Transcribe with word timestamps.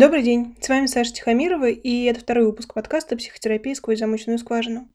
Добрый 0.00 0.22
день, 0.22 0.56
с 0.62 0.68
вами 0.70 0.86
Саша 0.86 1.12
Тихомирова, 1.12 1.68
и 1.68 2.04
это 2.04 2.20
второй 2.20 2.46
выпуск 2.46 2.72
подкаста 2.72 3.18
«Психотерапия 3.18 3.74
сквозь 3.74 3.98
замочную 3.98 4.38
скважину». 4.38 4.88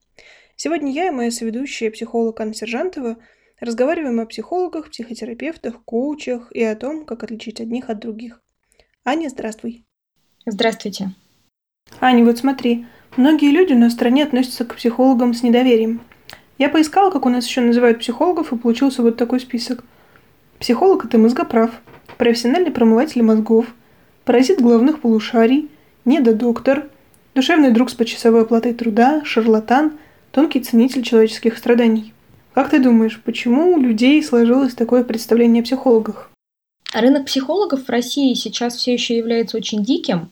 Сегодня 0.56 0.92
я 0.92 1.10
и 1.10 1.12
моя 1.12 1.30
соведущая, 1.30 1.92
психолог 1.92 2.40
Анна 2.42 2.56
Сержантова, 2.56 3.18
разговариваем 3.60 4.20
о 4.20 4.26
психологах, 4.26 4.90
психотерапевтах, 4.90 5.84
коучах 5.86 6.52
и 6.54 6.64
о 6.64 6.76
том, 6.76 7.06
как 7.06 7.22
отличить 7.22 7.62
одних 7.62 7.92
от 7.92 8.00
других. 8.00 8.42
Аня, 9.04 9.30
здравствуй. 9.30 9.86
Здравствуйте. 10.48 11.12
Аня, 12.02 12.26
вот 12.26 12.40
смотри, 12.40 12.88
многие 13.16 13.52
люди 13.52 13.74
на 13.74 13.92
стране 13.92 14.24
относятся 14.24 14.66
к 14.66 14.74
психологам 14.74 15.36
с 15.36 15.44
недоверием. 15.44 16.02
Я 16.58 16.70
поискала, 16.70 17.12
как 17.12 17.28
у 17.28 17.30
нас 17.30 17.46
еще 17.46 17.62
называют 17.62 18.00
психологов, 18.00 18.52
и 18.52 18.58
получился 18.58 19.04
вот 19.04 19.18
такой 19.18 19.40
список. 19.40 19.84
Психолог– 20.58 21.06
это 21.06 21.20
мозгоправ, 21.20 21.80
профессиональный 22.18 22.72
промыватель 22.72 23.22
мозгов– 23.22 23.68
паразит 24.26 24.60
головных 24.60 25.02
полушарий, 25.02 25.70
недодоктор, 26.04 26.90
душевный 27.36 27.72
друг 27.72 27.90
с 27.90 27.94
почасовой 27.94 28.42
оплатой 28.42 28.74
труда, 28.74 29.22
шарлатан, 29.24 29.94
тонкий 30.32 30.60
ценитель 30.60 31.04
человеческих 31.04 31.58
страданий. 31.58 32.14
Как 32.54 32.70
ты 32.70 32.80
думаешь, 32.80 33.22
почему 33.24 33.74
у 33.74 33.80
людей 33.80 34.22
сложилось 34.24 34.74
такое 34.74 35.04
представление 35.04 35.62
о 35.62 35.64
психологах? 35.64 36.32
Рынок 36.94 37.26
психологов 37.26 37.86
в 37.86 37.90
России 37.90 38.34
сейчас 38.34 38.76
все 38.76 38.94
еще 38.94 39.18
является 39.18 39.58
очень 39.58 39.84
диким, 39.84 40.32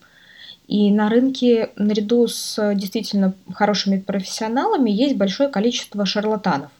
и 0.68 0.92
на 0.92 1.10
рынке 1.10 1.72
наряду 1.76 2.28
с 2.28 2.74
действительно 2.76 3.34
хорошими 3.54 4.00
профессионалами 4.00 4.90
есть 4.90 5.18
большое 5.18 5.50
количество 5.50 6.06
шарлатанов. 6.06 6.72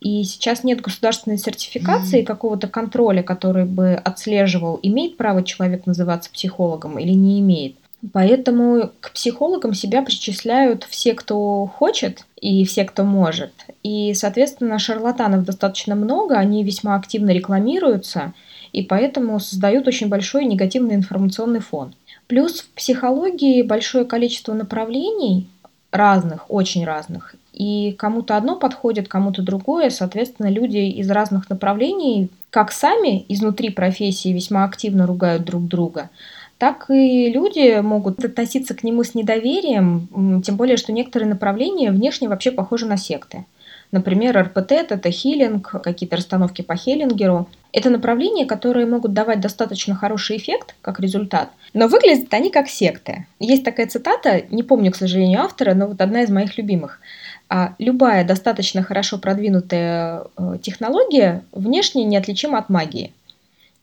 И 0.00 0.22
сейчас 0.24 0.62
нет 0.62 0.80
государственной 0.80 1.38
сертификации, 1.38 2.22
какого-то 2.22 2.68
контроля, 2.68 3.22
который 3.22 3.64
бы 3.64 3.94
отслеживал, 3.94 4.78
имеет 4.82 5.16
право 5.16 5.42
человек 5.42 5.86
называться 5.86 6.30
психологом 6.30 6.98
или 6.98 7.12
не 7.12 7.40
имеет. 7.40 7.76
Поэтому 8.12 8.92
к 9.00 9.10
психологам 9.12 9.74
себя 9.74 10.02
причисляют 10.02 10.84
все, 10.84 11.14
кто 11.14 11.66
хочет, 11.66 12.24
и 12.40 12.64
все, 12.64 12.84
кто 12.84 13.02
может. 13.02 13.52
И, 13.82 14.14
соответственно, 14.14 14.78
шарлатанов 14.78 15.44
достаточно 15.44 15.96
много, 15.96 16.36
они 16.36 16.62
весьма 16.62 16.94
активно 16.94 17.30
рекламируются, 17.30 18.34
и 18.72 18.82
поэтому 18.82 19.40
создают 19.40 19.88
очень 19.88 20.08
большой 20.08 20.44
негативный 20.44 20.94
информационный 20.94 21.60
фон. 21.60 21.94
Плюс 22.28 22.60
в 22.60 22.68
психологии 22.70 23.62
большое 23.62 24.04
количество 24.04 24.52
направлений 24.52 25.48
разных, 25.90 26.50
очень 26.50 26.84
разных, 26.84 27.34
и 27.52 27.92
кому-то 27.98 28.36
одно 28.36 28.56
подходит, 28.56 29.08
кому-то 29.08 29.42
другое. 29.42 29.90
Соответственно, 29.90 30.48
люди 30.48 30.78
из 30.78 31.10
разных 31.10 31.50
направлений, 31.50 32.30
как 32.50 32.72
сами 32.72 33.24
изнутри 33.28 33.70
профессии 33.70 34.32
весьма 34.32 34.64
активно 34.64 35.06
ругают 35.06 35.44
друг 35.44 35.66
друга, 35.66 36.10
так 36.58 36.90
и 36.90 37.30
люди 37.30 37.80
могут 37.80 38.24
относиться 38.24 38.74
к 38.74 38.82
нему 38.82 39.04
с 39.04 39.14
недоверием, 39.14 40.42
тем 40.44 40.56
более, 40.56 40.76
что 40.76 40.92
некоторые 40.92 41.28
направления 41.28 41.90
внешне 41.90 42.28
вообще 42.28 42.50
похожи 42.50 42.86
на 42.86 42.96
секты. 42.96 43.44
Например, 43.90 44.38
РПТ– 44.38 44.72
это 44.90 45.10
хилинг, 45.10 45.82
какие-то 45.82 46.16
расстановки 46.16 46.62
по 46.62 46.76
Хеллингеру. 46.76 47.48
Это 47.72 47.88
направления, 47.88 48.44
которые 48.44 48.86
могут 48.86 49.14
давать 49.14 49.40
достаточно 49.40 49.94
хороший 49.94 50.36
эффект 50.36 50.74
как 50.82 51.00
результат, 51.00 51.50
но 51.72 51.88
выглядят 51.88 52.32
они 52.34 52.50
как 52.50 52.68
секты. 52.68 53.26
Есть 53.38 53.64
такая 53.64 53.86
цитата, 53.86 54.42
не 54.50 54.62
помню, 54.62 54.92
к 54.92 54.96
сожалению, 54.96 55.40
автора, 55.40 55.74
но 55.74 55.86
вот 55.86 56.00
одна 56.00 56.22
из 56.22 56.30
моих 56.30 56.58
любимых– 56.58 57.00
а 57.48 57.74
любая 57.78 58.24
достаточно 58.24 58.82
хорошо 58.82 59.18
продвинутая 59.18 60.24
э, 60.36 60.58
технология 60.60 61.44
внешне 61.52 62.04
неотличима 62.04 62.58
от 62.58 62.68
магии. 62.68 63.12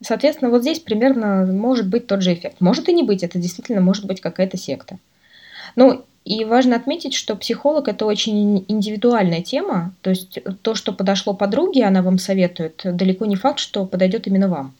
Соответственно, 0.00 0.50
вот 0.50 0.62
здесь 0.62 0.78
примерно 0.78 1.46
может 1.46 1.88
быть 1.88 2.06
тот 2.06 2.22
же 2.22 2.34
эффект. 2.34 2.60
Может 2.60 2.88
и 2.88 2.94
не 2.94 3.02
быть, 3.02 3.24
это 3.24 3.38
действительно 3.38 3.80
может 3.80 4.04
быть 4.04 4.20
какая-то 4.20 4.56
секта. 4.56 4.98
Ну, 5.74 6.04
и 6.26 6.44
важно 6.44 6.74
отметить, 6.74 7.14
что 7.14 7.36
психолог 7.36 7.86
это 7.86 8.04
очень 8.04 8.64
индивидуальная 8.66 9.42
тема, 9.42 9.94
то 10.00 10.10
есть 10.10 10.40
то, 10.62 10.74
что 10.74 10.92
подошло 10.92 11.34
подруге, 11.34 11.84
она 11.84 12.02
вам 12.02 12.18
советует, 12.18 12.82
далеко 12.84 13.26
не 13.26 13.36
факт, 13.36 13.60
что 13.60 13.86
подойдет 13.86 14.26
именно 14.26 14.48
вам. 14.48 14.74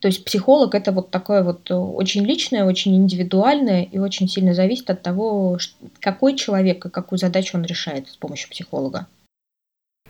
То 0.00 0.08
есть 0.08 0.22
психолог 0.22 0.74
это 0.74 0.92
вот 0.92 1.10
такое 1.10 1.44
вот 1.44 1.70
э, 1.70 1.74
очень 1.74 2.26
личное, 2.26 2.66
очень 2.66 2.94
индивидуальное 2.94 3.84
и 3.84 3.98
очень 3.98 4.28
сильно 4.28 4.52
зависит 4.52 4.90
от 4.90 5.00
того, 5.00 5.58
какой 6.00 6.36
человек 6.36 6.84
и 6.84 6.90
какую 6.90 7.18
задачу 7.18 7.56
он 7.56 7.64
решает 7.64 8.08
с 8.08 8.16
помощью 8.16 8.50
психолога. 8.50 9.06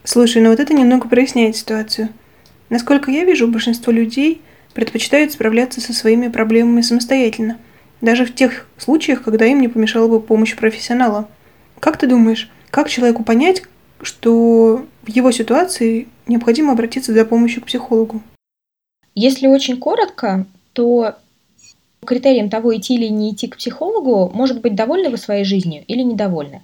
Слушай, 0.03 0.43
ну 0.43 0.51
вот 0.51 0.59
это 0.59 0.75
немного 0.75 1.09
проясняет 1.09 1.55
ситуацию. 1.55 2.09
Насколько 2.71 3.13
я 3.13 3.25
вижу, 3.25 3.47
большинство 3.47 3.93
людей 3.93 4.41
предпочитают 4.75 5.31
справляться 5.31 5.81
со 5.81 5.93
своими 5.93 6.27
проблемами 6.27 6.81
самостоятельно, 6.81 7.59
даже 8.03 8.27
в 8.27 8.35
тех 8.35 8.67
случаях, 8.77 9.23
когда 9.23 9.47
им 9.47 9.63
не 9.63 9.69
помешала 9.69 10.09
бы 10.09 10.21
помощь 10.21 10.55
профессионала. 10.55 11.29
Как 11.81 11.97
ты 11.97 12.07
думаешь, 12.07 12.51
как 12.71 12.91
человеку 12.91 13.25
понять, 13.25 13.63
что 14.03 14.85
в 15.03 15.09
его 15.09 15.31
ситуации 15.31 16.09
необходимо 16.27 16.73
обратиться 16.73 17.15
за 17.15 17.25
помощью 17.25 17.63
к 17.63 17.67
психологу? 17.67 18.21
Если 19.15 19.47
очень 19.47 19.79
коротко, 19.79 20.47
то 20.73 21.15
критерием 22.05 22.51
того, 22.51 22.77
идти 22.77 22.97
или 22.97 23.07
не 23.07 23.33
идти 23.33 23.47
к 23.47 23.57
психологу, 23.57 24.31
может 24.35 24.61
быть, 24.61 24.75
довольны 24.75 25.09
вы 25.09 25.17
своей 25.17 25.45
жизнью 25.45 25.85
или 25.87 26.03
недовольны. 26.03 26.63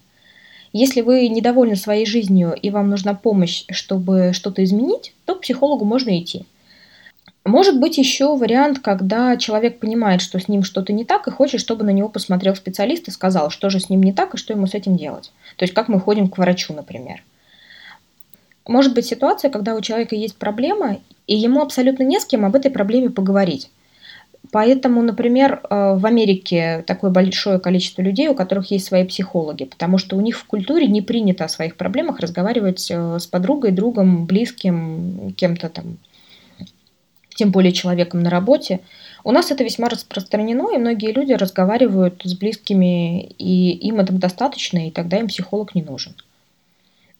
Если 0.72 1.00
вы 1.00 1.28
недовольны 1.28 1.76
своей 1.76 2.04
жизнью 2.04 2.54
и 2.60 2.70
вам 2.70 2.90
нужна 2.90 3.14
помощь, 3.14 3.64
чтобы 3.70 4.32
что-то 4.34 4.62
изменить, 4.64 5.14
то 5.24 5.34
к 5.34 5.40
психологу 5.42 5.84
можно 5.84 6.18
идти. 6.18 6.44
Может 7.48 7.80
быть 7.80 7.96
еще 7.96 8.36
вариант, 8.36 8.80
когда 8.80 9.34
человек 9.38 9.78
понимает, 9.78 10.20
что 10.20 10.38
с 10.38 10.48
ним 10.48 10.62
что-то 10.62 10.92
не 10.92 11.06
так, 11.06 11.26
и 11.26 11.30
хочет, 11.30 11.62
чтобы 11.62 11.82
на 11.82 11.88
него 11.88 12.10
посмотрел 12.10 12.54
специалист 12.54 13.08
и 13.08 13.10
сказал, 13.10 13.48
что 13.48 13.70
же 13.70 13.80
с 13.80 13.88
ним 13.88 14.02
не 14.02 14.12
так 14.12 14.34
и 14.34 14.36
что 14.36 14.52
ему 14.52 14.66
с 14.66 14.74
этим 14.74 14.98
делать. 14.98 15.32
То 15.56 15.62
есть 15.62 15.72
как 15.72 15.88
мы 15.88 15.98
ходим 15.98 16.28
к 16.28 16.36
врачу, 16.36 16.74
например. 16.74 17.22
Может 18.66 18.92
быть 18.92 19.06
ситуация, 19.06 19.50
когда 19.50 19.74
у 19.74 19.80
человека 19.80 20.14
есть 20.14 20.36
проблема, 20.36 20.98
и 21.26 21.36
ему 21.36 21.62
абсолютно 21.62 22.02
не 22.02 22.20
с 22.20 22.26
кем 22.26 22.44
об 22.44 22.54
этой 22.54 22.70
проблеме 22.70 23.08
поговорить. 23.08 23.70
Поэтому, 24.52 25.00
например, 25.00 25.62
э, 25.62 25.94
в 25.96 26.04
Америке 26.04 26.84
такое 26.86 27.10
большое 27.10 27.58
количество 27.58 28.02
людей, 28.02 28.28
у 28.28 28.34
которых 28.34 28.70
есть 28.70 28.84
свои 28.84 29.06
психологи, 29.06 29.64
потому 29.64 29.96
что 29.96 30.16
у 30.16 30.20
них 30.20 30.38
в 30.38 30.44
культуре 30.44 30.86
не 30.86 31.00
принято 31.00 31.46
о 31.46 31.48
своих 31.48 31.76
проблемах 31.76 32.20
разговаривать 32.20 32.90
э, 32.90 33.18
с 33.18 33.26
подругой, 33.26 33.70
другом, 33.70 34.26
близким, 34.26 35.32
кем-то 35.34 35.70
там, 35.70 35.96
тем 37.38 37.52
более 37.52 37.70
человеком 37.70 38.20
на 38.20 38.30
работе. 38.30 38.80
У 39.22 39.30
нас 39.30 39.52
это 39.52 39.62
весьма 39.62 39.88
распространено, 39.88 40.74
и 40.74 40.78
многие 40.78 41.12
люди 41.12 41.32
разговаривают 41.32 42.20
с 42.24 42.34
близкими, 42.34 43.22
и 43.38 43.70
им 43.70 44.00
этого 44.00 44.18
достаточно, 44.18 44.88
и 44.88 44.90
тогда 44.90 45.18
им 45.18 45.28
психолог 45.28 45.76
не 45.76 45.82
нужен. 45.82 46.14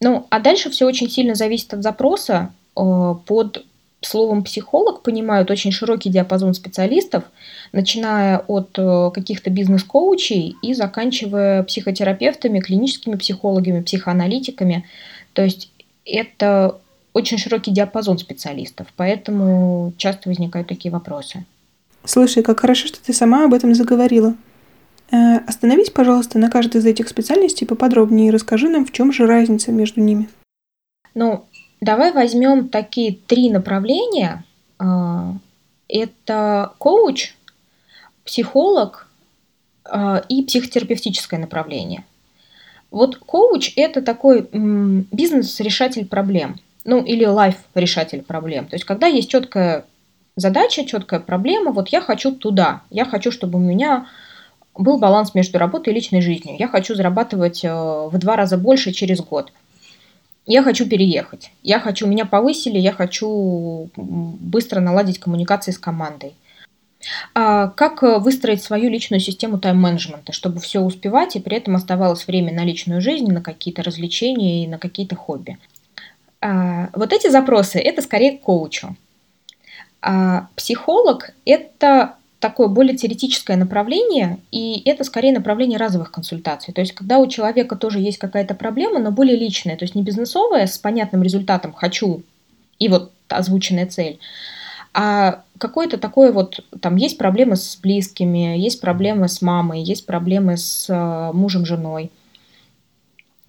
Ну, 0.00 0.26
а 0.28 0.40
дальше 0.40 0.70
все 0.70 0.86
очень 0.86 1.08
сильно 1.08 1.36
зависит 1.36 1.72
от 1.72 1.84
запроса. 1.84 2.52
Э, 2.76 3.14
под 3.26 3.64
словом 4.00 4.42
психолог 4.42 5.02
понимают 5.02 5.52
очень 5.52 5.70
широкий 5.70 6.10
диапазон 6.10 6.54
специалистов, 6.54 7.22
начиная 7.70 8.38
от 8.38 8.76
э, 8.76 9.10
каких-то 9.14 9.50
бизнес-коучей 9.50 10.56
и 10.62 10.74
заканчивая 10.74 11.62
психотерапевтами, 11.62 12.58
клиническими 12.58 13.14
психологами, 13.14 13.82
психоаналитиками. 13.82 14.84
То 15.32 15.42
есть 15.42 15.70
это 16.04 16.80
очень 17.18 17.38
широкий 17.38 17.72
диапазон 17.72 18.18
специалистов, 18.18 18.86
поэтому 18.96 19.92
часто 19.96 20.28
возникают 20.28 20.68
такие 20.68 20.92
вопросы. 20.92 21.44
Слушай, 22.04 22.42
как 22.42 22.60
хорошо, 22.60 22.86
что 22.86 23.04
ты 23.04 23.12
сама 23.12 23.44
об 23.44 23.54
этом 23.54 23.74
заговорила. 23.74 24.34
Э, 25.10 25.38
остановись, 25.46 25.90
пожалуйста, 25.90 26.38
на 26.38 26.50
каждой 26.50 26.78
из 26.78 26.86
этих 26.86 27.08
специальностей 27.08 27.66
поподробнее 27.66 28.28
и 28.28 28.30
расскажи 28.30 28.68
нам, 28.68 28.86
в 28.86 28.92
чем 28.92 29.12
же 29.12 29.26
разница 29.26 29.72
между 29.72 30.00
ними. 30.00 30.28
Ну, 31.14 31.44
давай 31.80 32.12
возьмем 32.12 32.68
такие 32.68 33.12
три 33.26 33.50
направления. 33.50 34.44
А, 34.78 35.34
это 35.88 36.72
коуч, 36.78 37.34
психолог 38.24 39.08
а, 39.84 40.22
и 40.28 40.42
психотерапевтическое 40.44 41.40
направление. 41.40 42.04
Вот 42.90 43.16
коуч– 43.18 43.72
это 43.76 44.00
такой 44.00 44.48
бизнес-решатель 44.52 46.06
проблем, 46.06 46.58
ну 46.88 47.02
или 47.02 47.24
лайф-решатель 47.26 48.22
проблем. 48.22 48.66
То 48.66 48.76
есть 48.76 48.86
когда 48.86 49.06
есть 49.06 49.28
четкая 49.28 49.84
задача, 50.36 50.86
четкая 50.86 51.20
проблема, 51.20 51.70
вот 51.70 51.88
я 51.88 52.00
хочу 52.00 52.34
туда, 52.34 52.80
я 52.88 53.04
хочу, 53.04 53.30
чтобы 53.30 53.58
у 53.58 53.62
меня 53.62 54.06
был 54.74 54.98
баланс 54.98 55.34
между 55.34 55.58
работой 55.58 55.92
и 55.92 55.96
личной 55.96 56.22
жизнью. 56.22 56.56
Я 56.58 56.66
хочу 56.66 56.94
зарабатывать 56.94 57.62
э, 57.62 57.68
в 57.70 58.16
два 58.16 58.36
раза 58.36 58.56
больше 58.56 58.92
через 58.92 59.20
год. 59.20 59.52
Я 60.46 60.62
хочу 60.62 60.88
переехать. 60.88 61.50
Я 61.62 61.78
хочу, 61.78 62.06
меня 62.06 62.24
повысили, 62.24 62.78
я 62.78 62.92
хочу 62.92 63.90
быстро 63.96 64.80
наладить 64.80 65.18
коммуникации 65.18 65.72
с 65.72 65.78
командой. 65.78 66.32
А 67.34 67.68
как 67.68 68.02
выстроить 68.02 68.62
свою 68.62 68.88
личную 68.88 69.20
систему 69.20 69.58
тайм-менеджмента, 69.58 70.32
чтобы 70.32 70.60
все 70.60 70.80
успевать 70.80 71.36
и 71.36 71.40
при 71.40 71.58
этом 71.58 71.76
оставалось 71.76 72.26
время 72.26 72.54
на 72.54 72.64
личную 72.64 73.02
жизнь, 73.02 73.30
на 73.30 73.42
какие-то 73.42 73.82
развлечения 73.82 74.64
и 74.64 74.68
на 74.68 74.78
какие-то 74.78 75.16
хобби. 75.16 75.58
А, 76.40 76.90
вот 76.94 77.12
эти 77.12 77.28
запросы– 77.28 77.78
это 77.80 78.02
скорее 78.02 78.38
к 78.38 78.42
коучу. 78.42 78.96
А 80.00 80.48
психолог– 80.56 81.30
это 81.44 82.14
такое 82.38 82.68
более 82.68 82.96
теоретическое 82.96 83.56
направление, 83.56 84.38
и 84.52 84.80
это 84.84 85.02
скорее 85.02 85.32
направление 85.32 85.78
разовых 85.78 86.12
консультаций. 86.12 86.72
То 86.72 86.80
есть, 86.80 86.92
когда 86.92 87.18
у 87.18 87.26
человека 87.26 87.74
тоже 87.74 87.98
есть 87.98 88.18
какая-то 88.18 88.54
проблема, 88.54 89.00
но 89.00 89.10
более 89.10 89.36
личная, 89.36 89.76
то 89.76 89.84
есть 89.84 89.96
не 89.96 90.02
бизнесовая, 90.02 90.66
с 90.66 90.78
понятным 90.78 91.22
результатом 91.22 91.72
«хочу» 91.72 92.22
и 92.78 92.88
вот 92.88 93.10
озвученная 93.28 93.86
цель, 93.86 94.20
а 94.94 95.42
какое-то 95.58 95.98
такое 95.98 96.32
вот, 96.32 96.64
там 96.80 96.96
есть 96.96 97.18
проблемы 97.18 97.56
с 97.56 97.76
близкими, 97.76 98.56
есть 98.56 98.80
проблемы 98.80 99.28
с 99.28 99.42
мамой, 99.42 99.82
есть 99.82 100.06
проблемы 100.06 100.56
с 100.56 100.86
э, 100.88 101.32
мужем, 101.32 101.66
женой, 101.66 102.10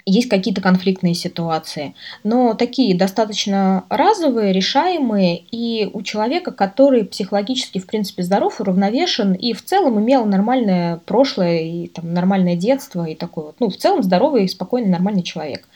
есть 0.10 0.30
какие-то 0.30 0.62
конфликтные 0.62 1.14
ситуации, 1.14 1.96
но 2.24 2.54
такие 2.54 2.96
достаточно 2.96 3.86
разовые, 3.90 4.54
решаемые, 4.54 5.44
и 5.52 5.90
у 5.94 6.02
человека, 6.02 6.52
который 6.52 7.06
психологически, 7.06 7.80
в 7.80 7.86
принципе, 7.86 8.24
здоров, 8.24 8.60
уравновешен, 8.60 9.34
и 9.34 9.54
в 9.54 9.64
целом 9.64 10.00
имел 10.00 10.26
нормальное 10.26 10.98
прошлое, 11.06 11.60
и 11.60 11.88
там, 11.88 12.14
нормальное 12.14 12.56
детство, 12.56 13.06
и 13.06 13.16
такой 13.16 13.46
вот, 13.46 13.56
ну, 13.60 13.70
в 13.70 13.78
целом 13.78 14.04
здоровый, 14.04 14.50
спокойный, 14.50 14.90
нормальный 14.90 15.24
человек. 15.24 15.68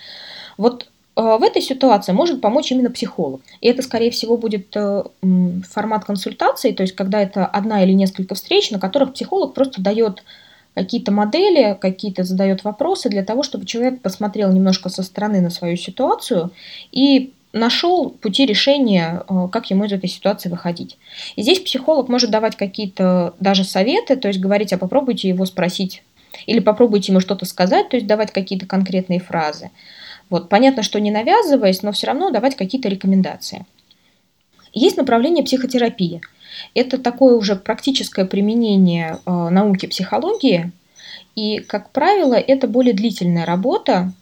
Вот 0.58 0.88
э, 1.16 1.22
в 1.22 1.44
этой 1.44 1.62
ситуации 1.62 2.12
может 2.12 2.42
помочь 2.42 2.72
именно 2.72 2.92
психолог. 2.92 3.42
И 3.62 3.68
это, 3.68 3.82
скорее 3.82 4.12
всего, 4.12 4.38
будет 4.38 4.76
э, 4.76 5.04
формат 5.70 6.06
консультации, 6.06 6.72
то 6.72 6.84
есть 6.84 6.96
когда 6.96 7.22
это 7.22 7.46
одна 7.46 7.84
или 7.84 7.94
несколько 7.94 8.36
встреч, 8.36 8.72
на 8.72 8.80
которых 8.80 9.14
психолог 9.14 9.54
просто 9.54 9.82
дает 9.82 10.24
какие-то 10.74 11.12
модели, 11.12 11.78
какие-то 11.80 12.24
задает 12.24 12.64
вопросы 12.64 13.10
для 13.10 13.24
того, 13.24 13.44
чтобы 13.44 13.66
человек 13.66 14.02
посмотрел 14.02 14.52
немножко 14.52 14.90
со 14.90 15.04
стороны 15.04 15.42
на 15.42 15.50
свою 15.50 15.78
ситуацию 15.78 16.52
и 16.92 17.34
нашел 17.54 18.10
пути 18.10 18.46
решения, 18.46 19.24
э, 19.30 19.48
как 19.52 19.70
ему 19.70 19.86
из 19.86 19.92
этой 19.92 20.10
ситуации 20.10 20.50
выходить. 20.50 20.98
И 21.36 21.44
здесь 21.44 21.60
психолог 21.60 22.10
может 22.10 22.32
давать 22.32 22.58
какие-то 22.58 23.36
даже 23.40 23.64
советы, 23.64 24.16
то 24.16 24.28
есть 24.28 24.40
говорить, 24.40 24.74
а 24.74 24.78
попробуйте 24.78 25.30
его 25.30 25.46
спросить, 25.46 26.04
или 26.48 26.60
попробуйте 26.60 27.12
ему 27.12 27.22
что-то 27.22 27.46
сказать, 27.46 27.90
то 27.90 27.96
есть 27.96 28.08
давать 28.08 28.32
какие-то 28.32 28.66
конкретные 28.66 29.20
фразы. 29.20 29.70
Вот, 30.30 30.50
понятно, 30.50 30.82
что 30.82 31.00
не 31.00 31.12
навязываясь, 31.12 31.84
но 31.84 31.92
все 31.92 32.08
равно 32.08 32.32
давать 32.32 32.56
какие-то 32.56 32.90
рекомендации. 32.90 33.66
Есть 34.74 34.98
направление 34.98 35.44
психотерапии– 35.44 36.22
это 36.74 36.98
такое 36.98 37.36
уже 37.36 37.56
практическое 37.56 38.26
применение 38.26 39.20
э, 39.26 39.50
науки 39.50 39.86
психологии, 39.86 40.72
и, 41.36 41.60
как 41.60 41.90
правило, 41.92 42.36
это 42.36 42.68
более 42.68 42.94
длительная 42.94 43.46
работа, 43.46 44.14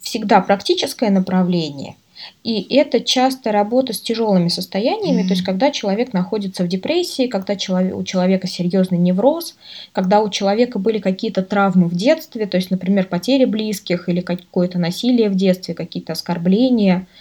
всегда 0.00 0.40
практическое 0.40 1.10
направление, 1.10 1.96
и 2.42 2.74
это 2.74 3.00
часто 3.00 3.52
работа 3.52 3.92
с 3.92 4.00
тяжелыми 4.00 4.48
состояниями, 4.48 5.22
mm-hmm. 5.22 5.28
то 5.28 5.34
есть 5.34 5.44
когда 5.44 5.70
человек 5.70 6.12
находится 6.12 6.64
в 6.64 6.68
депрессии, 6.68 7.26
когда 7.26 7.56
человек, 7.56 7.94
у 7.94 8.04
человека 8.04 8.46
серьезный 8.46 8.98
невроз, 8.98 9.56
когда 9.92 10.22
у 10.22 10.30
человека 10.30 10.78
были 10.78 10.98
какие-то 10.98 11.42
травмы 11.42 11.88
в 11.88 11.94
детстве, 11.94 12.46
то 12.46 12.56
есть, 12.56 12.70
например, 12.70 13.06
потери 13.06 13.44
близких 13.44 14.08
или 14.08 14.20
какое-то 14.20 14.78
насилие 14.78 15.28
в 15.28 15.34
детстве, 15.34 15.74
какие-то 15.74 16.12
оскорбления– 16.12 17.06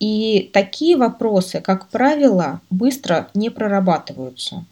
и 0.00 0.50
такие 0.52 0.96
вопросы, 0.96 1.60
как 1.60 1.88
правило, 1.88 2.60
быстро 2.70 3.28
не 3.34 3.50
прорабатываются. 3.50 4.64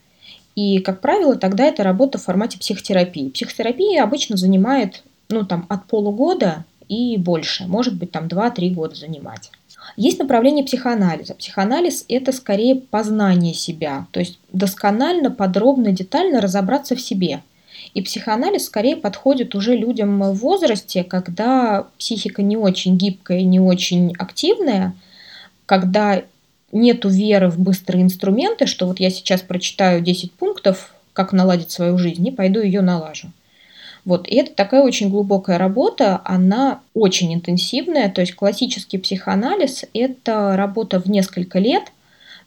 И, 0.54 0.80
как 0.80 1.00
правило, 1.00 1.36
тогда 1.36 1.64
это 1.64 1.82
работа 1.82 2.19
в 2.19 2.22
формате 2.22 2.58
психотерапии. 2.58 3.30
Психотерапия 3.30 4.02
обычно 4.02 4.36
занимает 4.36 5.02
ну, 5.28 5.46
там, 5.46 5.64
от 5.69 5.86
полугода 5.86 6.64
и 6.88 7.16
больше, 7.16 7.66
может 7.66 7.96
быть, 7.96 8.10
там 8.10 8.26
2-3 8.26 8.70
года 8.70 8.94
занимать. 8.94 9.50
Есть 9.96 10.19
направление 10.19 10.64
психоанализа. 10.64 11.34
Психоанализ– 11.34 12.04
это 12.08 12.32
скорее 12.32 12.76
познание 12.76 13.54
себя, 13.54 14.06
то 14.10 14.20
есть 14.20 14.38
досконально, 14.52 15.30
подробно, 15.30 15.92
детально 15.92 16.40
разобраться 16.40 16.94
в 16.94 17.00
себе. 17.00 17.42
И 17.94 18.02
психоанализ 18.02 18.66
скорее 18.66 18.96
подходит 18.96 19.54
уже 19.54 19.74
людям 19.74 20.20
в 20.20 20.34
возрасте, 20.34 21.02
когда 21.02 21.86
психика 21.98 22.42
не 22.42 22.56
очень 22.56 22.96
гибкая, 22.98 23.42
не 23.42 23.60
очень 23.60 24.14
активная– 24.19 24.94
когда 25.66 26.22
нету 26.72 27.08
веры 27.08 27.50
в 27.50 27.58
быстрые 27.58 28.02
инструменты, 28.02 28.66
что 28.66 28.86
вот 28.86 28.98
я 28.98 29.10
сейчас 29.10 29.42
прочитаю 29.42 30.00
10 30.00 30.32
пунктов, 30.32 30.94
как 31.12 31.32
наладить 31.32 31.70
свою 31.70 31.98
жизнь, 31.98 32.26
и 32.26 32.30
пойду 32.30 32.60
ее 32.60 32.80
налажу. 32.80 33.28
Вот. 34.04 34.26
И 34.26 34.34
это 34.34 34.52
такая 34.54 34.82
очень 34.82 35.10
глубокая 35.10 35.58
работа, 35.58 36.20
она 36.24 36.80
очень 36.94 37.32
интенсивная, 37.32 38.10
то 38.10 38.20
есть 38.20 38.34
классический 38.34 38.98
психоанализ– 38.98 39.84
это 39.94 40.56
работа 40.56 41.00
в 41.00 41.08
несколько 41.08 41.58
лет, 41.58 41.84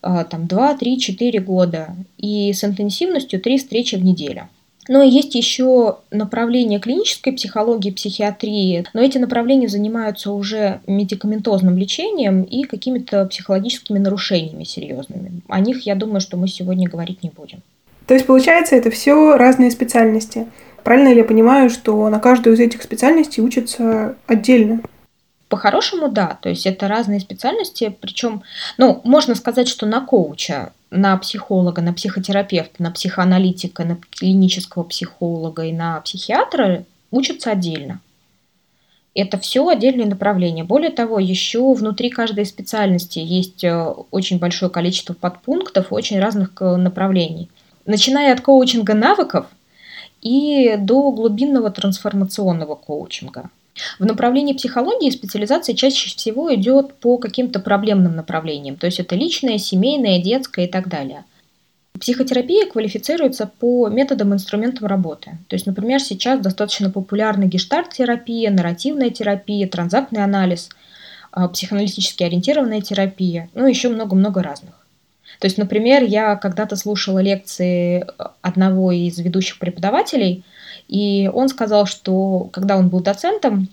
а, 0.01 0.25
там 0.25 0.47
2, 0.47 0.75
3, 0.75 0.99
4 0.99 1.39
года, 1.39 1.95
и 2.17 2.51
с 2.51 2.63
интенсивностью 2.63 3.39
3 3.39 3.57
встречи 3.57 3.95
в 3.95 4.03
неделю. 4.03 4.49
Но 4.87 5.01
есть 5.01 5.35
еще 5.35 5.97
направление 6.11 6.79
клинической 6.79 7.33
психологии, 7.33 7.91
психиатрии, 7.91 8.85
но 8.93 9.01
эти 9.01 9.17
направления 9.17 9.67
занимаются 9.67 10.31
уже 10.31 10.81
медикаментозным 10.87 11.77
лечением 11.77 12.43
и 12.43 12.63
какими-то 12.63 13.25
психологическими 13.25 13.99
нарушениями 13.99 14.63
серьезными. 14.63 15.41
О 15.47 15.59
них, 15.59 15.85
я 15.85 15.95
думаю, 15.95 16.21
что 16.21 16.37
мы 16.37 16.47
сегодня 16.47 16.89
говорить 16.89 17.23
не 17.23 17.29
будем. 17.29 17.61
То 18.05 18.13
есть, 18.13 18.25
получается, 18.25 18.75
это 18.75 18.91
все 18.91 19.35
разные 19.35 19.71
специальности. 19.71 20.47
Правильно 20.83 21.09
ли 21.09 21.17
я 21.17 21.23
понимаю, 21.23 21.71
что 21.71 22.07
на 22.09 22.19
каждую 22.19 22.55
из 22.55 22.59
этих 22.59 22.83
специальностей 22.83 23.41
учатся 23.41 24.15
отдельно? 24.27 24.81
По-хорошему, 25.49 26.09
да. 26.09 26.37
То 26.41 26.49
есть 26.49 26.65
это 26.67 26.87
разные 26.87 27.19
специальности, 27.19 27.95
причем, 27.99 28.43
ну, 28.77 29.01
можно 29.03 29.35
сказать, 29.35 29.67
что 29.67 29.85
на 29.85 30.01
коуча 30.01 30.73
на 30.95 31.17
психолога, 31.17 31.81
на 31.81 31.93
психотерапевта, 31.93 32.81
на 32.81 32.91
психоаналитика, 32.91 33.83
на 33.85 33.97
клинического 34.11 34.83
психолога 34.83 35.65
и 35.65 35.73
на 35.73 35.99
психиатра 36.01 36.85
учатся 37.11 37.51
отдельно. 37.51 37.99
Это 39.13 39.37
все 39.37 39.65
отдельные 39.67 40.07
направления. 40.07 40.65
Более 40.65 40.91
того, 40.91 41.19
еще 41.19 41.73
внутри 41.73 42.09
каждой 42.09 42.45
специальности 42.45 43.19
есть 43.19 43.63
э, 43.63 43.93
очень 44.11 44.39
большое 44.39 44.69
количество 44.69 45.13
подпунктов 45.13 45.93
очень 45.93 46.19
разных 46.19 46.51
э, 46.59 46.75
направлений. 46.75 47.49
Начиная 47.85 48.33
от 48.33 48.41
коучинга 48.41 48.93
навыков 48.93 49.45
и 50.21 50.75
до 50.77 51.11
глубинного 51.11 51.71
трансформационного 51.71 52.75
коучинга. 52.75 53.49
В 53.99 54.05
направлении 54.05 54.53
психологии 54.53 55.09
специализация 55.09 55.75
чаще 55.75 56.09
всего 56.09 56.53
идет 56.55 56.93
по 56.95 57.17
каким-то 57.17 57.59
проблемным 57.59 58.15
направлениям, 58.15 58.77
то 58.77 58.85
есть 58.85 58.99
это 58.99 59.15
личное, 59.15 59.57
семейное, 59.57 60.21
детское 60.21 60.65
и 60.65 60.69
так 60.69 60.87
далее. 60.87 61.25
Психотерапия 61.99 62.69
квалифицируется 62.69 63.49
по 63.59 63.87
методам 63.87 64.33
и 64.33 64.35
инструментам 64.35 64.87
работы. 64.87 65.37
То 65.47 65.55
есть, 65.55 65.65
например, 65.65 66.01
сейчас 66.01 66.41
достаточно 66.41 66.89
популярна 66.89 67.45
гештальт-терапия, 67.45 68.51
нарративная 68.51 69.09
терапия, 69.11 69.67
транзактный 69.67 70.23
анализ, 70.23 70.69
а, 71.31 71.47
психоаналитически 71.47 72.23
ориентированная 72.23 72.81
терапия, 72.81 73.49
ну 73.53 73.65
и 73.65 73.69
еще 73.69 73.89
много-много 73.89 74.43
разных. 74.43 74.73
То 75.39 75.47
есть, 75.47 75.57
например, 75.57 76.03
я 76.03 76.35
когда-то 76.35 76.75
слушала 76.75 77.19
лекции 77.19 78.05
одного 78.41 78.91
из 78.91 79.17
ведущих 79.19 79.59
преподавателей– 79.59 80.45
и 80.87 81.29
он 81.33 81.49
сказал, 81.49 81.85
что 81.85 82.49
когда 82.51 82.77
он 82.77 82.89
был 82.89 82.99
доцентом, 83.01 83.69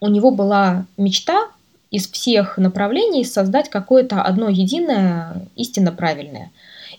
у 0.00 0.08
него 0.08 0.30
была 0.30 0.86
мечта 0.96 1.48
из 1.90 2.08
всех 2.08 2.58
направлений 2.58 3.24
создать 3.24 3.70
какое-то 3.70 4.22
одно 4.22 4.48
единое, 4.48 5.46
истинно 5.56 5.92
правильное. 5.92 6.50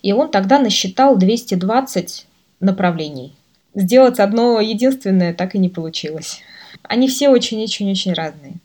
И 0.02 0.14
он 0.14 0.32
тогда 0.32 0.60
насчитал 0.60 1.18
220 1.18 2.28
направлений. 2.60 3.34
Сделать 3.76 4.20
одно 4.20 4.60
единственное 4.60 5.34
так 5.34 5.56
и 5.56 5.60
не 5.60 5.70
получилось. 5.70 6.42
Они 6.84 7.08
все 7.08 7.30
очень-очень-очень 7.30 8.14
разные. 8.14 8.56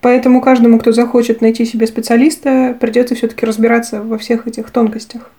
Поэтому 0.00 0.40
каждому, 0.40 0.78
кто 0.78 0.92
захочет 0.92 1.42
найти 1.42 1.66
себе 1.66 1.86
специалиста, 1.86 2.76
придется 2.80 3.14
все-таки 3.14 3.44
разбираться 3.44 4.02
во 4.02 4.16
всех 4.16 4.46
этих 4.46 4.70
тонкостях. 4.70 5.30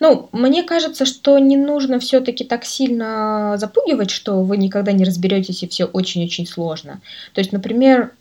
Ну, 0.00 0.28
мне 0.32 0.62
кажется, 0.62 1.04
что 1.04 1.38
не 1.38 1.56
нужно 1.56 1.98
все-таки 1.98 2.44
так 2.44 2.64
сильно 2.64 3.56
запугивать, 3.58 4.10
что 4.10 4.42
вы 4.42 4.56
никогда 4.56 4.92
не 4.92 5.04
разберетесь 5.04 5.62
и 5.62 5.68
все 5.68 5.84
очень-очень 5.84 6.46
сложно. 6.46 7.00
То 7.34 7.40
есть, 7.40 7.52
например, 7.52 8.12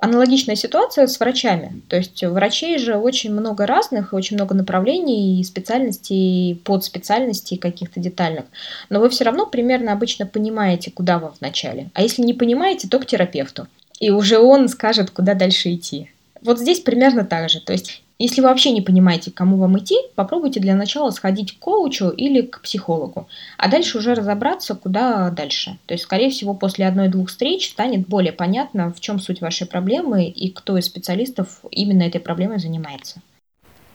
аналогичная 0.00 0.56
ситуация 0.56 1.06
с 1.06 1.18
врачами. 1.18 1.82
То 1.88 1.96
есть 1.96 2.22
врачей 2.22 2.78
же 2.78 2.96
очень 2.96 3.32
много 3.32 3.66
разных, 3.66 4.12
очень 4.12 4.36
много 4.36 4.54
направлений 4.54 5.40
и 5.40 5.44
специальностей, 5.44 6.60
подспециальностей 6.64 7.58
каких-то 7.58 8.00
детальных. 8.00 8.44
Но 8.90 9.00
вы 9.00 9.08
все 9.08 9.24
равно 9.24 9.46
примерно 9.46 9.92
обычно 9.92 10.26
понимаете, 10.26 10.90
куда 10.90 11.18
вам 11.18 11.34
вначале. 11.40 11.90
А 11.94 12.02
если 12.02 12.22
не 12.22 12.34
понимаете, 12.34 12.88
то 12.88 12.98
к 12.98 13.06
терапевту. 13.06 13.66
И 13.98 14.10
уже 14.10 14.38
он 14.38 14.68
скажет, 14.68 15.10
куда 15.10 15.34
дальше 15.34 15.74
идти. 15.74 16.10
Вот 16.42 16.58
здесь 16.60 16.80
примерно 16.80 17.24
так 17.24 17.50
же. 17.50 17.60
То 17.60 17.72
есть 17.72 18.02
если 18.18 18.40
вы 18.40 18.48
вообще 18.48 18.72
не 18.72 18.80
понимаете, 18.80 19.30
к 19.30 19.34
кому 19.34 19.56
вам 19.56 19.78
идти, 19.78 19.96
попробуйте 20.16 20.58
для 20.58 20.74
начала 20.74 21.10
сходить 21.10 21.56
к 21.56 21.58
коучу 21.60 22.08
или 22.08 22.42
к 22.42 22.60
психологу, 22.60 23.28
а 23.56 23.68
дальше 23.68 23.98
уже 23.98 24.14
разобраться, 24.14 24.74
куда 24.74 25.30
дальше. 25.30 25.78
То 25.86 25.94
есть, 25.94 26.04
скорее 26.04 26.30
всего, 26.30 26.54
после 26.54 26.86
одной-двух 26.86 27.28
встреч 27.28 27.70
станет 27.70 28.08
более 28.08 28.32
понятно, 28.32 28.92
в 28.92 29.00
чем 29.00 29.20
суть 29.20 29.40
вашей 29.40 29.66
проблемы 29.66 30.26
и 30.26 30.50
кто 30.50 30.76
из 30.76 30.86
специалистов 30.86 31.60
именно 31.70 32.02
этой 32.02 32.20
проблемой 32.20 32.58
занимается. 32.58 33.20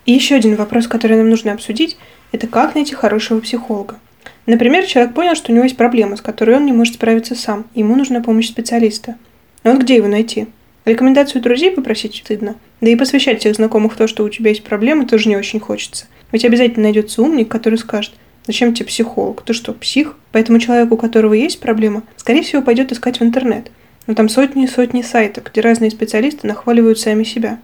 И 0.06 0.14
еще 0.14 0.36
один 0.36 0.56
вопрос, 0.56 0.88
который 0.88 1.18
нам 1.18 1.30
нужно 1.30 1.54
обсудить, 1.54 1.98
это 2.32 2.48
как 2.48 2.76
найти 2.76 2.96
хорошего 2.96 3.40
психолога. 3.40 4.00
Например, 4.46 4.86
человек 4.86 5.14
понял, 5.14 5.36
что 5.36 5.52
у 5.52 5.56
него 5.56 5.64
есть 5.64 5.78
проблема, 5.78 6.16
с 6.16 6.22
которой 6.22 6.58
он 6.58 6.66
не 6.66 6.74
может 6.74 6.96
справиться 6.96 7.36
сам, 7.36 7.66
ему 7.76 7.96
нужна 7.96 8.22
помощь 8.22 8.50
специалиста. 8.50 9.16
Но 9.64 9.72
вот 9.72 9.82
где 9.82 9.96
его 9.96 10.08
найти? 10.08 10.48
Рекомендацию 10.86 11.42
друзей 11.42 11.72
попросить 11.72 12.16
стыдно. 12.16 12.56
Да 12.82 12.90
и 12.90 12.96
посвящать 12.96 13.40
всех 13.40 13.56
знакомых 13.56 13.96
то, 13.96 14.08
что 14.08 14.24
у 14.24 14.30
тебя 14.30 14.50
есть 14.50 14.64
проблемы, 14.64 15.06
тоже 15.06 15.30
не 15.30 15.38
очень 15.38 15.60
хочется. 15.60 16.08
Ведь 16.32 16.44
обязательно 16.44 16.84
найдется 16.84 17.22
умник, 17.22 17.48
который 17.48 17.78
скажет, 17.78 18.14
зачем 18.46 18.74
тебе 18.74 18.88
психолог? 18.88 19.44
Ты 19.44 19.54
что, 19.54 19.74
псих? 19.74 20.16
Поэтому 20.32 20.60
человек, 20.60 20.92
у 20.92 20.98
которого 20.98 21.34
есть 21.34 21.60
проблема, 21.60 22.04
скорее 22.18 22.42
всего, 22.42 22.62
пойдет 22.62 22.92
искать 22.92 23.20
в 23.20 23.24
интернет. 23.24 23.72
Но 24.08 24.16
там 24.16 24.28
сотни 24.28 24.66
и 24.66 24.68
сотни 24.68 25.02
сайтов, 25.02 25.46
где 25.46 25.62
разные 25.62 25.92
специалисты 25.92 26.48
нахваливают 26.48 27.00
сами 27.00 27.24
себя. 27.24 27.60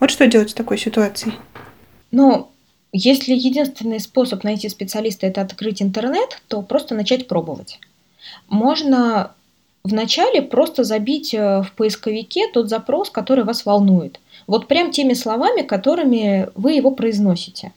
Вот 0.00 0.10
что 0.10 0.26
делать 0.26 0.52
в 0.52 0.54
такой 0.54 0.78
ситуации? 0.78 1.32
Ну, 2.10 2.48
если 2.92 3.34
единственный 3.34 4.00
способ 4.00 4.44
найти 4.44 4.68
специалиста 4.68 5.26
это 5.26 5.42
открыть 5.42 5.82
интернет, 5.82 6.42
то 6.48 6.62
просто 6.62 6.94
начать 6.94 7.28
пробовать. 7.28 7.78
Можно 8.48 9.32
вначале 9.84 10.42
просто 10.42 10.84
забить 10.84 11.34
э, 11.34 11.62
в 11.62 11.72
поисковике 11.72 12.48
тот 12.52 12.68
запрос, 12.68 13.10
который 13.10 13.44
вас 13.44 13.64
волнует. 13.64 14.20
Вот 14.46 14.68
прям 14.68 14.90
теми 14.90 15.14
словами, 15.14 15.62
которыми 15.62 16.48
вы 16.54 16.72
его 16.72 16.90
произносите. 16.90 17.72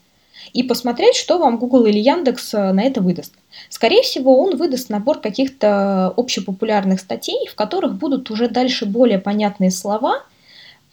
И 0.52 0.62
посмотреть, 0.62 1.16
что 1.16 1.38
вам 1.38 1.58
Google 1.58 1.86
или 1.86 1.98
Яндекс 1.98 2.54
э, 2.54 2.72
на 2.72 2.82
это 2.82 3.00
выдаст. 3.00 3.34
Скорее 3.68 4.02
всего, 4.02 4.40
он 4.40 4.56
выдаст 4.56 4.90
набор 4.90 5.20
каких-то 5.20 6.12
общепопулярных 6.16 7.00
статей, 7.00 7.48
в 7.50 7.54
которых 7.54 7.94
будут 7.96 8.30
уже 8.30 8.48
дальше 8.48 8.86
более 8.86 9.18
понятные 9.18 9.70
слова, 9.70 10.22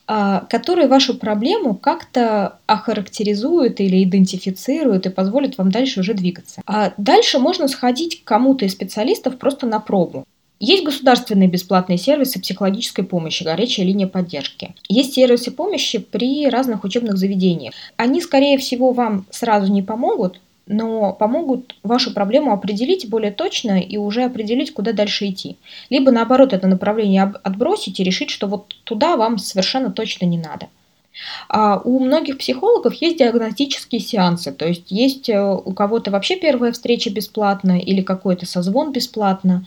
а, 0.06 0.42
которые 0.50 0.88
вашу 0.88 1.16
проблему 1.16 1.76
как-то 1.76 2.60
охарактеризуют 2.66 3.80
или 3.80 4.04
идентифицируют 4.04 5.06
и 5.06 5.10
позволят 5.10 5.58
вам 5.58 5.72
дальше 5.72 6.02
уже 6.02 6.14
двигаться. 6.14 6.62
А 6.66 6.94
дальше 6.98 7.40
можно 7.40 7.68
сходить 7.68 8.22
к 8.22 8.28
кому-то 8.28 8.66
из 8.66 8.74
специалистов 8.74 9.38
просто 9.38 9.66
на 9.66 9.80
пробу. 9.80 10.26
Есть 10.66 10.86
государственные 10.86 11.50
бесплатные 11.50 11.98
сервисы 11.98 12.40
психологической 12.40 13.04
помощи, 13.04 13.44
горячая 13.44 13.86
линия 13.86 14.08
поддержки. 14.08 14.74
Есть 14.88 15.14
сервисы 15.14 15.52
помощи 15.52 16.00
при 16.00 16.48
разных 16.48 16.86
учебных 16.86 17.18
заведениях. 17.18 17.74
Они, 17.98 18.22
скорее 18.22 18.58
всего, 18.58 18.94
вам 18.94 19.26
сразу 19.30 19.70
не 19.70 19.82
помогут, 19.82 20.40
но 20.66 21.12
помогут 21.12 21.76
вашу 21.84 22.14
проблему 22.14 22.54
определить 22.54 23.10
более 23.10 23.34
точно 23.34 23.82
и 23.82 23.98
уже 23.98 24.24
определить, 24.24 24.74
куда 24.74 24.94
дальше 24.94 25.28
идти. 25.28 25.58
Либо 25.90 26.12
наоборот 26.12 26.54
это 26.54 26.66
направление 26.66 27.24
отбросить 27.44 28.00
и 28.00 28.04
решить, 28.06 28.30
что 28.30 28.48
вот 28.48 28.74
туда 28.86 29.18
вам 29.18 29.40
совершенно 29.40 29.92
точно 29.92 30.28
не 30.28 30.38
надо. 30.38 30.70
А 31.50 31.78
у 31.84 32.00
многих 32.00 32.38
психологов 32.38 32.94
есть 32.96 33.18
диагностические 33.18 34.00
сеансы, 34.00 34.54
то 34.54 34.66
есть 34.66 34.90
есть 34.92 35.28
э, 35.28 35.44
у 35.44 35.74
кого-то 35.74 36.10
вообще 36.10 36.38
первая 36.38 36.72
встреча 36.72 37.10
бесплатно 37.10 37.78
или 37.78 38.02
какой-то 38.02 38.46
созвон 38.46 38.94
бесплатно. 38.94 39.66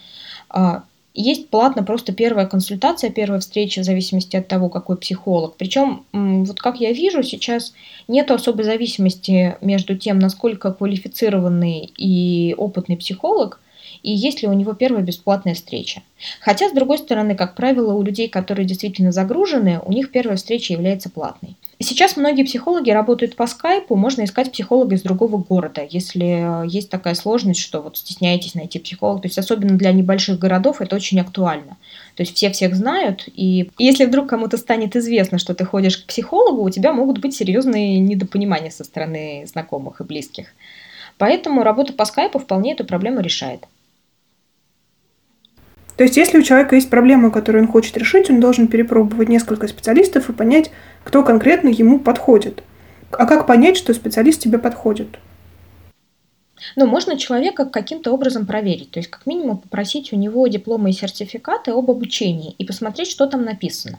А, 0.49 0.85
есть 1.15 1.49
платно 1.49 1.83
просто 1.83 2.13
первая 2.13 2.47
консультация, 2.47 3.11
первая 3.11 3.41
встреча 3.41 3.81
в 3.81 3.85
зависимости 3.85 4.37
от 4.37 4.49
того, 4.49 4.69
какой 4.69 4.99
психолог. 4.99 5.57
Причем, 5.57 6.05
вот 6.13 6.61
как 6.61 6.79
я 6.79 6.93
вижу, 6.93 7.23
сейчас 7.23 7.73
нет 8.07 8.31
особой 8.31 8.65
зависимости 8.65 9.57
между 9.63 9.97
тем, 9.97 10.19
насколько 10.19 10.73
квалифицированный 10.73 11.91
и 11.97 12.55
опытный 12.59 12.99
психолог, 12.99 13.61
и 14.03 14.13
есть 14.13 14.43
ли 14.43 14.49
у 14.49 14.53
него 14.53 14.75
первая 14.75 15.03
бесплатная 15.03 15.55
встреча. 15.55 16.03
Хотя, 16.41 16.69
с 16.69 16.73
другой 16.73 16.99
стороны, 16.99 17.35
как 17.35 17.55
правило, 17.55 17.95
у 17.95 18.03
людей, 18.03 18.29
которые 18.29 18.67
действительно 18.67 19.13
загружены, 19.13 19.81
у 19.85 19.93
них 19.93 20.11
первая 20.11 20.37
встреча 20.37 20.73
является 20.73 21.11
платной. 21.11 21.57
Сейчас 21.79 22.17
многие 22.17 22.45
психологи 22.45 22.91
работают 22.91 23.37
по 23.37 23.47
скайпу, 23.47 23.97
можно 23.97 24.25
искать 24.25 24.51
психолога 24.51 24.95
из 24.95 25.03
другого 25.03 25.37
города, 25.37 25.87
если 25.89 26.65
э, 26.65 26.67
есть 26.67 26.89
такая 26.89 27.15
сложность, 27.15 27.61
что 27.61 27.83
вот 27.83 27.99
стесняетесь 27.99 28.55
найти 28.55 28.79
психолога. 28.79 29.21
То 29.23 29.29
есть 29.29 29.37
особенно 29.37 29.77
для 29.77 29.93
небольших 29.93 30.39
городов 30.39 30.81
это 30.81 30.97
очень 30.97 31.21
актуально. 31.21 31.77
То 32.15 32.23
есть 32.23 32.35
все 32.35 32.51
всех 32.51 32.75
знают, 32.75 33.29
и 33.35 33.71
если 33.77 34.07
вдруг 34.07 34.27
кому-то 34.27 34.57
станет 34.57 34.97
известно, 34.97 35.39
что 35.39 35.55
ты 35.55 35.67
ходишь 35.67 35.99
к 35.99 36.07
психологу, 36.07 36.63
у 36.63 36.71
тебя 36.71 36.95
могут 36.95 37.19
быть 37.19 37.35
серьезные 37.35 37.99
недопонимания 37.99 38.71
со 38.71 38.83
стороны 38.83 39.45
знакомых 39.47 40.01
и 40.01 40.05
близких. 40.05 40.47
Поэтому 41.19 41.63
работа 41.63 41.93
по 41.93 42.07
скайпу 42.07 42.39
вполне 42.39 42.73
эту 42.73 42.85
проблему 42.85 43.21
решает. 43.21 43.67
То 45.97 46.05
есть, 46.05 46.17
если 46.17 46.39
у 46.39 46.43
человека 46.43 46.75
есть 46.75 46.91
проблема, 46.91 47.31
которую 47.31 47.65
он 47.65 47.71
хочет 47.71 47.97
решить, 47.97 48.29
он 48.29 48.39
должен 48.39 48.69
перепробовать 48.69 49.31
несколько 49.31 49.67
специалистов 49.67 50.29
и 50.29 50.35
понять, 50.35 50.71
кто 51.05 51.23
конкретно 51.23 51.69
ему 51.69 51.99
подходит. 51.99 52.63
А 53.11 53.25
как 53.25 53.47
понять, 53.47 53.79
что 53.79 53.95
специалист 53.95 54.41
тебе 54.41 54.59
подходит? 54.59 55.19
Ну, 56.75 56.87
можно 56.87 57.17
человека 57.17 57.65
каким-то 57.65 58.13
образом 58.13 58.45
проверить, 58.45 58.91
то 58.91 58.99
есть 58.99 59.09
как 59.09 59.25
минимум 59.25 59.59
попросить 59.59 60.13
у 60.13 60.17
него 60.17 60.47
дипломы 60.49 60.91
и 60.91 60.93
сертификаты 60.93 61.71
об 61.71 61.91
обучении 61.91 62.55
и 62.59 62.65
посмотреть, 62.65 63.09
что 63.09 63.27
там 63.27 63.45
написано. 63.45 63.99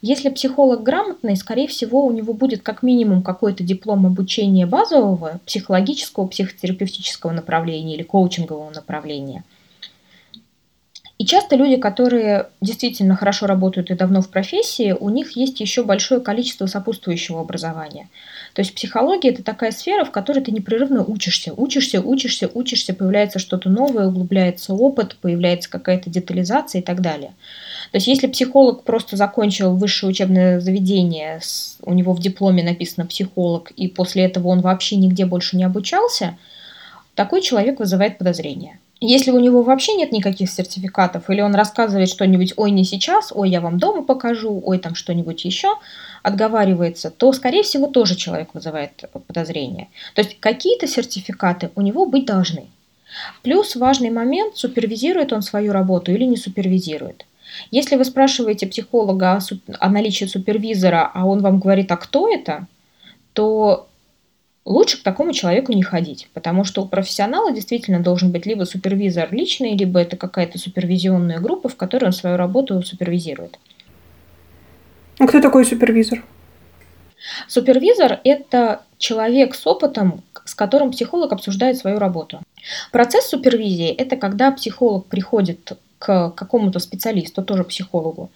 Если 0.00 0.30
психолог 0.30 0.82
грамотный, 0.82 1.36
скорее 1.36 1.68
всего, 1.68 2.04
у 2.04 2.10
него 2.10 2.32
будет 2.32 2.62
как 2.62 2.82
минимум 2.82 3.22
какой-то 3.22 3.62
диплом 3.62 4.06
обучения 4.06 4.66
базового, 4.66 5.40
психологического, 5.46 6.26
психотерапевтического 6.26 7.30
направления 7.30 7.94
или 7.94 8.02
коучингового 8.02 8.70
направления– 8.70 9.44
и 11.22 11.24
часто 11.24 11.54
люди, 11.54 11.76
которые 11.76 12.48
действительно 12.60 13.14
хорошо 13.14 13.46
работают 13.46 13.92
и 13.92 13.94
давно 13.94 14.22
в 14.22 14.28
профессии, 14.28 14.90
у 14.90 15.08
них 15.08 15.36
есть 15.36 15.60
еще 15.60 15.84
большое 15.84 16.20
количество 16.20 16.66
сопутствующего 16.66 17.40
образования. 17.40 18.08
То 18.54 18.62
есть 18.62 18.74
психология 18.74 19.28
это 19.28 19.44
такая 19.44 19.70
сфера, 19.70 20.04
в 20.04 20.10
которой 20.10 20.40
ты 20.40 20.50
непрерывно 20.50 21.04
учишься, 21.04 21.54
учишься, 21.56 22.00
учишься, 22.00 22.50
учишься, 22.52 22.92
появляется 22.92 23.38
что-то 23.38 23.70
новое, 23.70 24.08
углубляется 24.08 24.74
опыт, 24.74 25.14
появляется 25.20 25.70
какая-то 25.70 26.10
детализация 26.10 26.80
и 26.80 26.84
так 26.84 27.00
далее. 27.00 27.34
То 27.92 27.98
есть 27.98 28.08
если 28.08 28.26
психолог 28.26 28.82
просто 28.82 29.16
закончил 29.16 29.76
высшее 29.76 30.10
учебное 30.10 30.58
заведение, 30.58 31.38
у 31.82 31.94
него 31.94 32.14
в 32.14 32.20
дипломе 32.20 32.64
написано 32.64 33.06
психолог, 33.06 33.70
и 33.70 33.86
после 33.86 34.24
этого 34.24 34.48
он 34.48 34.60
вообще 34.60 34.96
нигде 34.96 35.24
больше 35.24 35.56
не 35.56 35.62
обучался, 35.62 36.36
такой 37.14 37.42
человек 37.42 37.78
вызывает 37.78 38.18
подозрения. 38.18 38.80
Если 39.04 39.32
у 39.32 39.40
него 39.40 39.62
вообще 39.62 39.94
нет 39.94 40.12
никаких 40.12 40.48
сертификатов, 40.48 41.28
или 41.28 41.40
он 41.40 41.56
рассказывает 41.56 42.08
что-нибудь 42.08 42.54
«ой, 42.56 42.70
не 42.70 42.84
сейчас», 42.84 43.32
«ой, 43.34 43.50
я 43.50 43.60
вам 43.60 43.78
дома 43.78 44.02
покажу», 44.02 44.62
«ой, 44.64 44.78
там 44.78 44.94
что-нибудь 44.94 45.44
еще», 45.44 45.74
отговаривается, 46.22 47.10
то, 47.10 47.32
скорее 47.32 47.64
всего, 47.64 47.88
тоже 47.88 48.14
человек 48.14 48.50
вызывает 48.54 49.04
подозрение. 49.26 49.88
То 50.14 50.22
есть 50.22 50.38
какие-то 50.38 50.86
сертификаты 50.86 51.70
у 51.74 51.80
него 51.80 52.06
быть 52.06 52.26
должны. 52.26 52.66
Плюс 53.42 53.74
важный 53.74 54.10
момент, 54.10 54.56
супервизирует 54.56 55.32
он 55.32 55.42
свою 55.42 55.72
работу 55.72 56.12
или 56.12 56.24
не 56.24 56.36
супервизирует. 56.36 57.26
Если 57.72 57.96
вы 57.96 58.04
спрашиваете 58.04 58.68
психолога 58.68 59.32
о, 59.32 59.40
о 59.80 59.90
наличии 59.90 60.26
супервизора, 60.26 61.10
а 61.12 61.26
он 61.26 61.40
вам 61.40 61.58
говорит, 61.58 61.90
а 61.90 61.96
кто 61.96 62.32
это, 62.32 62.68
то 63.32 63.88
лучше 64.64 64.98
к 64.98 65.02
такому 65.02 65.32
человеку 65.32 65.72
не 65.72 65.82
ходить, 65.82 66.28
потому 66.34 66.64
что 66.64 66.82
у 66.82 66.88
профессионала 66.88 67.52
действительно 67.52 68.00
должен 68.00 68.30
быть 68.30 68.46
либо 68.46 68.64
супервизор 68.64 69.32
личный, 69.32 69.76
либо 69.76 70.00
это 70.00 70.16
какая-то 70.16 70.58
супервизионная 70.58 71.40
группа, 71.40 71.68
в 71.68 71.76
которой 71.76 72.06
он 72.06 72.12
свою 72.12 72.36
работу 72.36 72.82
супервизирует. 72.82 73.58
А 75.18 75.26
кто 75.26 75.40
такой 75.40 75.64
супервизор? 75.64 76.24
Супервизор– 77.48 78.20
это 78.24 78.82
человек 78.98 79.54
с 79.54 79.66
опытом, 79.66 80.22
с 80.44 80.54
которым 80.54 80.90
психолог 80.90 81.32
обсуждает 81.32 81.76
свою 81.76 81.98
работу. 81.98 82.40
Процесс 82.90 83.26
супервизии– 83.26 83.88
это 83.98 84.16
когда 84.16 84.50
психолог 84.50 85.06
приходит 85.06 85.78
к 85.98 86.30
какому-то 86.30 86.80
специалисту, 86.80 87.44
тоже 87.44 87.62
психологу, 87.62 88.30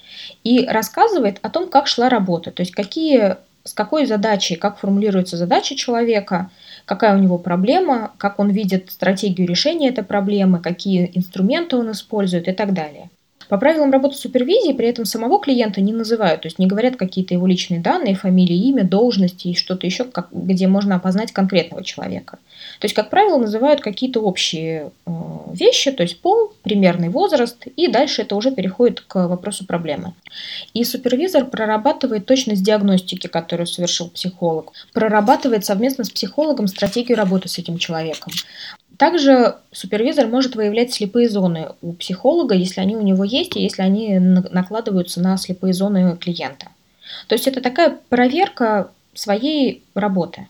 и 0.44 0.64
рассказывает 0.66 1.38
о 1.42 1.50
том, 1.50 1.68
как 1.68 1.88
шла 1.88 2.08
работа, 2.08 2.52
то 2.52 2.62
есть 2.62 2.72
какие 2.72 3.36
с 3.66 3.74
какой 3.74 4.06
задачей, 4.06 4.56
как 4.56 4.78
формулируется 4.78 5.36
задача 5.36 5.74
человека, 5.76 6.50
какая 6.84 7.16
у 7.16 7.20
него 7.20 7.38
проблема, 7.38 8.12
как 8.16 8.38
он 8.38 8.50
видит 8.50 8.90
стратегию 8.90 9.48
решения 9.48 9.88
этой 9.88 10.04
проблемы, 10.04 10.60
какие 10.60 11.10
инструменты 11.14 11.76
он 11.76 11.90
использует 11.90 12.48
и 12.48 12.52
так 12.52 12.72
далее. 12.72 13.10
По 13.48 13.58
правилам 13.58 13.92
работы 13.92 14.16
супервизии 14.16 14.72
при 14.72 14.88
этом 14.88 15.04
самого 15.04 15.40
клиента 15.40 15.80
не 15.80 15.92
называют, 15.92 16.42
то 16.42 16.46
есть 16.46 16.58
не 16.58 16.66
говорят 16.66 16.96
какие-то 16.96 17.34
его 17.34 17.46
личные 17.46 17.80
данные, 17.80 18.14
фамилии, 18.14 18.68
имя, 18.68 18.84
должности 18.84 19.48
и 19.48 19.54
что-то 19.54 19.86
еще, 19.86 20.04
как, 20.04 20.28
где 20.32 20.66
можно 20.66 20.96
опознать 20.96 21.32
конкретного 21.32 21.84
человека. 21.84 22.38
То 22.80 22.84
есть, 22.84 22.94
как 22.94 23.10
правило, 23.10 23.38
называют 23.38 23.80
какие-то 23.80 24.20
общие 24.20 24.90
э, 25.06 25.10
вещи, 25.52 25.92
то 25.92 26.02
есть 26.02 26.20
пол, 26.20 26.52
примерный 26.62 27.08
возраст, 27.08 27.66
и 27.76 27.88
дальше 27.88 28.22
это 28.22 28.36
уже 28.36 28.50
переходит 28.50 29.00
к 29.00 29.28
вопросу 29.28 29.66
проблемы. 29.66 30.14
И 30.74 30.84
супервизор 30.84 31.46
прорабатывает 31.46 32.26
точность 32.26 32.62
диагностики, 32.62 33.26
которую 33.26 33.66
совершил 33.66 34.08
психолог, 34.10 34.72
прорабатывает 34.92 35.64
совместно 35.64 36.04
с 36.04 36.10
психологом 36.10 36.66
стратегию 36.66 37.16
работы 37.16 37.48
с 37.48 37.58
этим 37.58 37.78
человеком. 37.78 38.32
Также 38.98 39.56
супервизор 39.72 40.26
может 40.26 40.54
выявлять 40.54 40.92
слепые 40.92 41.28
зоны 41.28 41.70
у 41.82 41.92
психолога, 41.92 42.54
если 42.54 42.80
они 42.80 42.96
у 42.96 43.02
него 43.02 43.24
есть, 43.24 43.56
и 43.56 43.62
если 43.62 43.82
они 43.82 44.18
накладываются 44.18 45.20
на 45.20 45.36
слепые 45.36 45.74
зоны 45.74 46.16
клиента. 46.16 46.68
То 47.28 47.34
есть 47.34 47.46
это 47.46 47.60
такая 47.60 47.98
проверка 48.08 48.90
своей 49.14 49.82
работы. 49.94 50.48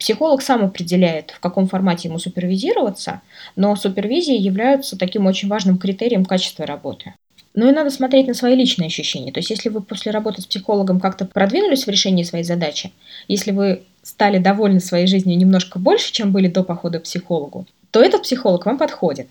Психолог 0.00 0.42
сам 0.42 0.64
определяет, 0.64 1.30
в 1.30 1.40
каком 1.40 1.68
формате 1.68 2.08
ему 2.08 2.18
супервизироваться, 2.18 3.20
но 3.54 3.76
супервизии 3.76 4.36
являются 4.36 4.98
таким 4.98 5.26
очень 5.26 5.48
важным 5.48 5.78
критерием 5.78 6.24
качества 6.24 6.66
работы. 6.66 7.14
Ну 7.56 7.68
и 7.68 7.72
надо 7.72 7.88
смотреть 7.88 8.28
на 8.28 8.34
свои 8.34 8.54
личные 8.54 8.88
ощущения. 8.88 9.32
То 9.32 9.40
есть 9.40 9.48
если 9.48 9.70
вы 9.70 9.80
после 9.80 10.12
работы 10.12 10.42
с 10.42 10.46
психологом 10.46 11.00
как-то 11.00 11.24
продвинулись 11.24 11.86
в 11.86 11.90
решении 11.90 12.22
своей 12.22 12.44
задачи, 12.44 12.92
если 13.28 13.50
вы 13.50 13.82
стали 14.02 14.38
довольны 14.38 14.78
своей 14.78 15.06
жизнью 15.06 15.38
немножко 15.38 15.78
больше, 15.78 16.12
чем 16.12 16.32
были 16.32 16.48
до 16.48 16.62
похода 16.62 17.00
к 17.00 17.04
психологу, 17.04 17.66
то 17.90 18.02
этот 18.02 18.22
психолог 18.22 18.66
вам 18.66 18.76
подходит. 18.76 19.28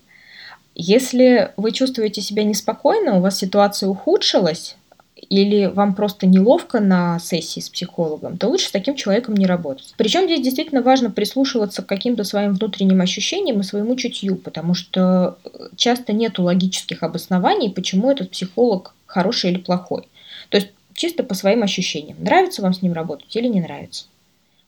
Если 0.74 1.52
вы 1.56 1.70
чувствуете 1.70 2.20
себя 2.20 2.42
неспокойно, 2.42 3.16
у 3.16 3.20
вас 3.20 3.38
ситуация 3.38 3.88
ухудшилась, 3.88 4.76
или 5.16 5.66
вам 5.66 5.94
просто 5.94 6.26
неловко 6.26 6.80
на 6.80 7.18
сессии 7.18 7.60
с 7.60 7.70
психологом, 7.70 8.36
то 8.36 8.48
лучше 8.48 8.68
с 8.68 8.70
таким 8.70 8.94
человеком 8.94 9.34
не 9.34 9.46
работать. 9.46 9.94
Причем 9.96 10.24
здесь 10.24 10.42
действительно 10.42 10.82
важно 10.82 11.10
прислушиваться 11.10 11.82
к 11.82 11.86
каким-то 11.86 12.22
своим 12.24 12.54
внутренним 12.54 13.00
ощущениям 13.00 13.60
и 13.60 13.64
своему 13.64 13.96
чутью, 13.96 14.36
потому 14.36 14.74
что 14.74 15.38
э, 15.44 15.68
часто 15.76 16.12
нет 16.12 16.38
логических 16.38 17.02
обоснований, 17.02 17.70
почему 17.70 18.10
этот 18.10 18.30
психолог 18.30 18.94
хороший 19.06 19.50
или 19.50 19.58
плохой. 19.58 20.06
То 20.50 20.58
есть 20.58 20.68
чисто 20.94 21.22
по 21.22 21.34
своим 21.34 21.62
ощущениям. 21.62 22.18
Нравится 22.20 22.62
вам 22.62 22.74
с 22.74 22.82
ним 22.82 22.92
работать 22.92 23.34
или 23.34 23.48
не 23.48 23.60
нравится. 23.60 24.06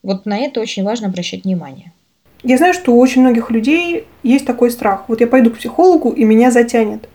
Вот 0.01 0.25
на 0.25 0.37
это 0.37 0.61
очень 0.61 0.83
важно 0.83 1.07
обращать 1.07 1.43
внимание. 1.43 1.91
Я 2.41 2.57
знаю, 2.57 2.73
что 2.73 2.93
у 2.93 2.99
очень 2.99 3.21
многих 3.21 3.51
людей 3.51 4.05
есть 4.23 4.45
такой 4.45 4.71
страх. 4.71 5.05
Вот 5.09 5.19
я 5.19 5.27
пойду 5.27 5.51
к 5.51 5.57
психологу, 5.57 6.11
и 6.11 6.23
меня 6.23 6.51
затянет. 6.51 7.07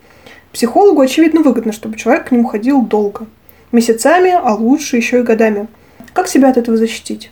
Психологу, 0.55 1.01
очевидно, 1.01 1.41
выгодно, 1.41 1.73
чтобы 1.73 1.97
человек 1.97 2.29
к 2.29 2.31
нему 2.31 2.47
ходил 2.47 2.81
долго. 2.81 3.27
Месяцами, 3.73 4.31
а 4.31 4.55
лучше 4.55 4.95
еще 4.95 5.19
и 5.19 5.23
годами. 5.23 5.67
Как 6.13 6.29
себя 6.29 6.49
от 6.49 6.55
этого 6.55 6.77
защитить? 6.77 7.29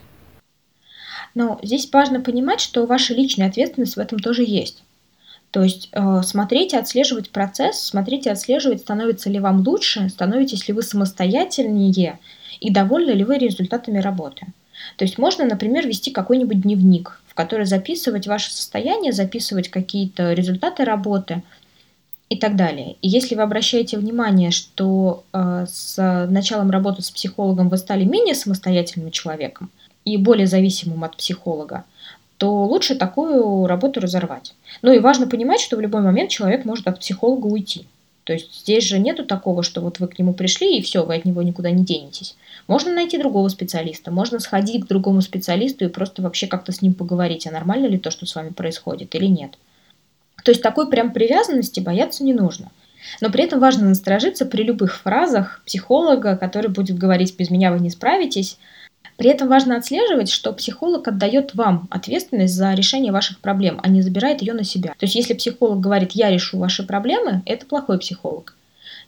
Но 1.33 1.57
здесь 1.63 1.87
важно 1.93 2.19
понимать, 2.19 2.59
что 2.59 2.85
ваша 2.85 3.13
личная 3.13 3.47
ответственность 3.47 3.95
в 3.95 3.99
этом 3.99 4.19
тоже 4.19 4.43
есть. 4.45 4.83
То 5.51 5.63
есть 5.63 5.87
э, 5.93 6.21
смотрите, 6.21 6.77
отслеживать 6.77 7.29
процесс, 7.29 7.79
смотрите, 7.79 8.29
отслеживать, 8.29 8.81
становится 8.81 9.29
ли 9.29 9.39
вам 9.39 9.65
лучше, 9.65 10.09
становитесь 10.09 10.67
ли 10.67 10.73
вы 10.73 10.83
самостоятельнее 10.83 12.19
и 12.59 12.73
довольны 12.73 13.11
ли 13.11 13.23
вы 13.23 13.37
результатами 13.37 13.99
работы. 13.99 14.47
То 14.97 15.05
есть 15.05 15.17
можно, 15.17 15.45
например, 15.45 15.87
вести 15.87 16.11
какой-нибудь 16.11 16.59
дневник, 16.59 17.21
в 17.27 17.35
который 17.35 17.67
записывать 17.67 18.27
ваше 18.27 18.53
состояние, 18.53 19.13
записывать 19.13 19.69
какие-то 19.69 20.33
результаты 20.33 20.83
работы– 20.83 21.41
и 22.29 22.37
так 22.37 22.55
далее. 22.55 22.95
И 23.01 23.07
если 23.07 23.35
вы 23.35 23.41
обращаете 23.41 23.97
внимание, 23.97 24.51
что 24.51 25.23
э, 25.33 25.65
с 25.67 26.27
началом 26.29 26.71
работы 26.71 27.01
с 27.01 27.11
психологом 27.11 27.69
вы 27.69 27.77
стали 27.77 28.03
менее 28.05 28.35
самостоятельным 28.35 29.11
человеком 29.11 29.69
и 30.05 30.17
более 30.17 30.47
зависимым 30.47 31.03
от 31.03 31.15
психолога, 31.15 31.85
то 32.37 32.65
лучше 32.65 32.95
такую 32.95 33.67
работу 33.67 33.99
разорвать. 33.99 34.53
Ну 34.81 34.91
и 34.91 34.99
важно 34.99 35.27
понимать, 35.27 35.61
что 35.61 35.77
в 35.77 35.81
любой 35.81 36.01
момент 36.01 36.29
человек 36.29 36.65
может 36.65 36.87
от 36.87 36.99
психолога 36.99 37.45
уйти. 37.45 37.85
То 38.23 38.33
есть 38.33 38.61
здесь 38.61 38.85
же 38.85 38.99
нету 38.99 39.25
такого, 39.25 39.63
что 39.63 39.81
вот 39.81 39.99
вы 39.99 40.07
к 40.07 40.17
нему 40.17 40.33
пришли 40.33 40.77
и 40.77 40.81
все, 40.81 41.05
вы 41.05 41.15
от 41.15 41.25
него 41.25 41.41
никуда 41.41 41.71
не 41.71 41.83
денетесь. 41.83 42.35
Можно 42.67 42.93
найти 42.93 43.17
другого 43.17 43.49
специалиста, 43.49 44.11
можно 44.11 44.39
сходить 44.39 44.85
к 44.85 44.87
другому 44.87 45.21
специалисту 45.21 45.85
и 45.85 45.89
просто 45.89 46.21
вообще 46.21 46.47
как-то 46.47 46.71
с 46.71 46.81
ним 46.81 46.93
поговорить, 46.93 47.45
а 47.47 47.51
нормально 47.51 47.87
ли 47.87 47.97
то, 47.97 48.11
что 48.11 48.25
с 48.25 48.33
вами 48.33 48.49
происходит 48.49 49.13
или 49.15 49.25
нет. 49.25 49.57
То 50.43 50.51
есть 50.51 50.61
такой 50.61 50.89
прям 50.89 51.11
привязанности 51.11 51.79
бояться 51.79 52.23
не 52.23 52.33
нужно. 52.33 52.71
Но 53.21 53.29
при 53.29 53.43
этом 53.43 53.59
важно 53.59 53.87
насторожиться 53.87 54.45
при 54.45 54.63
любых 54.63 54.95
фразах 54.95 55.61
психолога, 55.65 56.35
который 56.35 56.69
будет 56.69 56.97
говорить 56.97 57.35
«без 57.37 57.49
меня 57.49 57.71
вы 57.71 57.79
не 57.79 57.89
справитесь». 57.89 58.57
При 59.17 59.29
этом 59.29 59.47
важно 59.47 59.77
отслеживать, 59.77 60.29
что 60.29 60.53
психолог 60.53 61.07
отдает 61.07 61.53
вам 61.53 61.87
ответственность 61.91 62.55
за 62.55 62.73
решение 62.73 63.11
ваших 63.11 63.39
проблем, 63.39 63.79
а 63.83 63.87
не 63.87 64.01
забирает 64.01 64.41
ее 64.41 64.53
на 64.53 64.63
себя. 64.63 64.95
То 64.97 65.05
есть 65.05 65.15
если 65.15 65.35
психолог 65.35 65.79
говорит 65.79 66.11
«я 66.13 66.31
решу 66.31 66.57
ваши 66.57 66.83
проблемы», 66.83 67.43
это 67.45 67.65
плохой 67.65 67.99
психолог. 67.99 68.55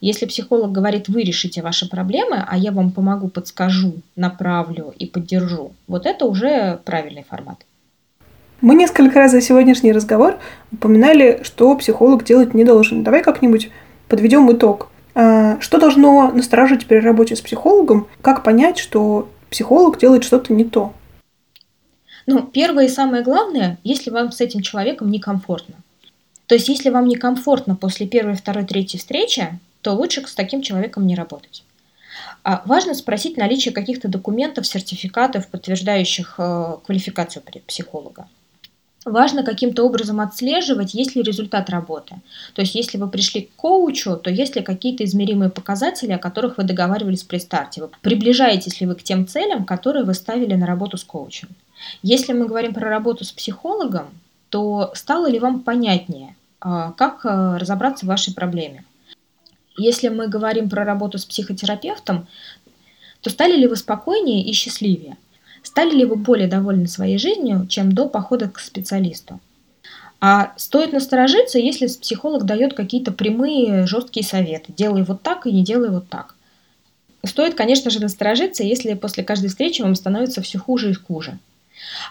Если 0.02 0.26
психолог 0.26 0.72
говорит 0.72 1.08
«вы 1.08 1.24
решите 1.24 1.62
ваши 1.62 1.90
проблемы, 1.90 2.44
а 2.48 2.58
я 2.58 2.72
вам 2.72 2.92
помогу, 2.92 3.30
подскажу, 3.30 3.96
направлю 4.16 4.94
и 4.98 5.08
поддержу», 5.08 5.74
вот 5.88 6.06
это 6.06 6.26
уже 6.26 6.80
правильный 6.86 7.24
формат. 7.24 7.66
Мы 8.62 8.76
несколько 8.76 9.20
раз 9.20 9.32
за 9.32 9.42
сегодняшний 9.42 9.92
разговор 9.92 10.40
упоминали, 10.72 11.42
что 11.44 11.76
психолог 11.76 12.24
делать 12.24 12.54
не 12.54 12.64
должен. 12.64 13.04
Давай 13.04 13.22
как-нибудь 13.22 13.70
подведем 14.08 14.52
итог. 14.52 14.90
А, 15.14 15.60
что 15.60 15.78
должно 15.78 16.32
настораживать 16.32 16.86
при 16.86 16.96
работе 16.96 17.36
с 17.36 17.42
психологом? 17.42 18.08
Как 18.22 18.44
понять, 18.44 18.78
что 18.78 19.30
психолог 19.50 20.00
делает 20.00 20.24
что-то 20.24 20.54
не 20.54 20.64
то? 20.64 20.94
Ну, 22.28 22.44
первое 22.44 22.86
и 22.86 22.90
самое 22.90 23.24
главное, 23.24 23.78
если 23.84 24.10
вам 24.10 24.32
с 24.32 24.42
этим 24.42 24.62
человеком 24.62 25.12
некомфортно. 25.12 25.76
То 26.48 26.56
есть, 26.56 26.70
если 26.70 26.90
вам 26.90 27.08
некомфортно 27.08 27.76
после 27.76 28.08
первой, 28.08 28.36
второй, 28.36 28.66
третьей 28.66 29.00
встречи, 29.00 29.60
то 29.82 29.94
лучше 29.94 30.26
с 30.26 30.34
таким 30.34 30.62
человеком 30.62 31.06
не 31.06 31.16
работать. 31.16 31.64
А 32.44 32.64
важно 32.66 32.94
спросить 32.94 33.38
наличие 33.38 33.74
каких-то 33.74 34.08
документов, 34.08 34.66
сертификатов, 34.66 35.48
подтверждающих 35.48 36.36
э, 36.38 36.78
квалификацию 36.86 37.44
психолога 37.68 38.28
важно 39.06 39.44
каким-то 39.44 39.84
образом 39.84 40.20
отслеживать, 40.20 40.94
есть 40.94 41.16
ли 41.16 41.22
результат 41.22 41.70
работы. 41.70 42.16
То 42.54 42.62
есть, 42.62 42.76
если 42.76 42.98
вы 42.98 43.08
пришли 43.08 43.42
к 43.42 43.56
коучу, 43.56 44.18
то 44.18 44.30
есть 44.30 44.56
ли 44.56 44.64
какие-то 44.64 45.04
измеримые 45.04 45.50
показатели, 45.50 46.12
о 46.12 46.18
которых 46.18 46.58
вы 46.58 46.64
договаривались 46.64 47.24
при 47.24 47.38
старте. 47.38 47.82
Вы 47.82 47.90
приближаетесь 48.02 48.82
ли 48.82 48.88
вы 48.88 48.96
к 48.96 49.04
тем 49.04 49.28
целям, 49.28 49.64
которые 49.66 50.04
вы 50.04 50.16
ставили 50.16 50.56
на 50.56 50.66
работу 50.66 50.98
с 50.98 51.04
коучем. 51.04 51.50
Если 52.02 52.34
мы 52.34 52.48
говорим 52.48 52.74
про 52.74 52.90
работу 52.90 53.24
с 53.24 53.32
психологом, 53.32 54.08
то 54.50 54.92
стало 54.96 55.30
ли 55.30 55.40
вам 55.40 55.62
понятнее, 55.62 56.36
а, 56.60 56.92
как 56.94 57.26
а, 57.26 57.60
разобраться 57.60 58.06
в 58.06 58.10
вашей 58.10 58.34
проблеме? 58.34 58.86
Если 59.78 60.08
мы 60.08 60.28
говорим 60.28 60.70
про 60.70 60.86
работу 60.86 61.18
с 61.18 61.26
психотерапевтом, 61.26 62.28
то 63.22 63.30
стали 63.30 63.56
ли 63.56 63.68
вы 63.68 63.76
спокойнее 63.76 64.44
и 64.44 64.54
счастливее? 64.54 65.18
Стали 65.66 65.96
ли 65.96 66.06
вы 66.06 66.16
более 66.16 66.48
довольны 66.48 66.88
своей 66.88 67.18
жизнью, 67.18 67.66
чем 67.68 67.92
до 67.92 68.08
похода 68.08 68.48
к 68.48 68.60
специалисту? 68.60 69.40
А 70.22 70.54
стоит 70.58 70.94
насторожиться, 70.94 71.58
если 71.58 71.88
психолог 71.88 72.46
дает 72.46 72.76
какие-то 72.76 73.12
прямые 73.12 73.88
жесткие 73.88 74.24
советы. 74.24 74.74
Делай 74.78 75.02
вот 75.02 75.24
так 75.24 75.48
и 75.48 75.52
не 75.52 75.64
делай 75.64 75.90
вот 75.90 76.08
так. 76.08 76.36
Стоит, 77.26 77.56
конечно 77.56 77.90
же, 77.90 78.00
насторожиться, 78.00 78.64
если 78.64 78.94
после 78.94 79.24
каждой 79.24 79.50
встречи 79.50 79.82
вам 79.82 79.96
становится 79.96 80.44
все 80.44 80.60
хуже 80.60 80.92
и 80.92 80.94
хуже. 80.94 81.40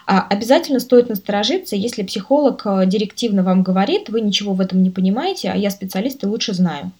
А 0.05 0.27
обязательно 0.27 0.81
стоит 0.81 1.07
насторожиться, 1.07 1.77
если 1.77 2.03
психолог 2.03 2.61
э, 2.65 2.85
директивно 2.85 3.41
вам 3.41 3.63
говорит, 3.63 4.09
вы 4.09 4.19
ничего 4.19 4.53
в 4.53 4.59
этом 4.59 4.83
не 4.83 4.89
понимаете, 4.89 5.49
а 5.49 5.55
я 5.55 5.71
специалист 5.71 6.21
и 6.23 6.27
лучше 6.27 6.53
знаю. 6.53 6.91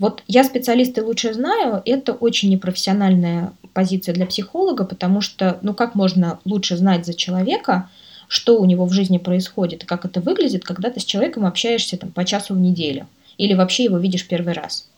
Вот 0.00 0.22
я 0.26 0.44
специалист 0.44 0.96
и 0.96 1.02
лучше 1.02 1.34
знаю, 1.34 1.82
это 1.84 2.14
очень 2.14 2.48
непрофессиональная 2.48 3.52
позиция 3.74 4.14
для 4.14 4.24
психолога, 4.24 4.84
потому 4.84 5.20
что, 5.20 5.58
ну 5.60 5.74
как 5.74 5.94
можно 5.94 6.40
лучше 6.46 6.78
знать 6.78 7.04
за 7.04 7.12
человека, 7.12 7.90
что 8.26 8.58
у 8.58 8.64
него 8.64 8.86
в 8.86 8.92
жизни 8.92 9.18
происходит 9.18 9.82
и 9.82 9.86
как 9.86 10.06
это 10.06 10.22
выглядит, 10.22 10.64
когда 10.64 10.88
ты 10.88 11.00
с 11.00 11.04
человеком 11.04 11.44
общаешься 11.44 11.98
там, 11.98 12.12
по 12.12 12.24
часу 12.24 12.54
в 12.54 12.58
неделю 12.58 13.06
или 13.36 13.52
вообще 13.52 13.84
его 13.84 13.98
видишь 13.98 14.26
первый 14.26 14.54
раз. 14.54 14.88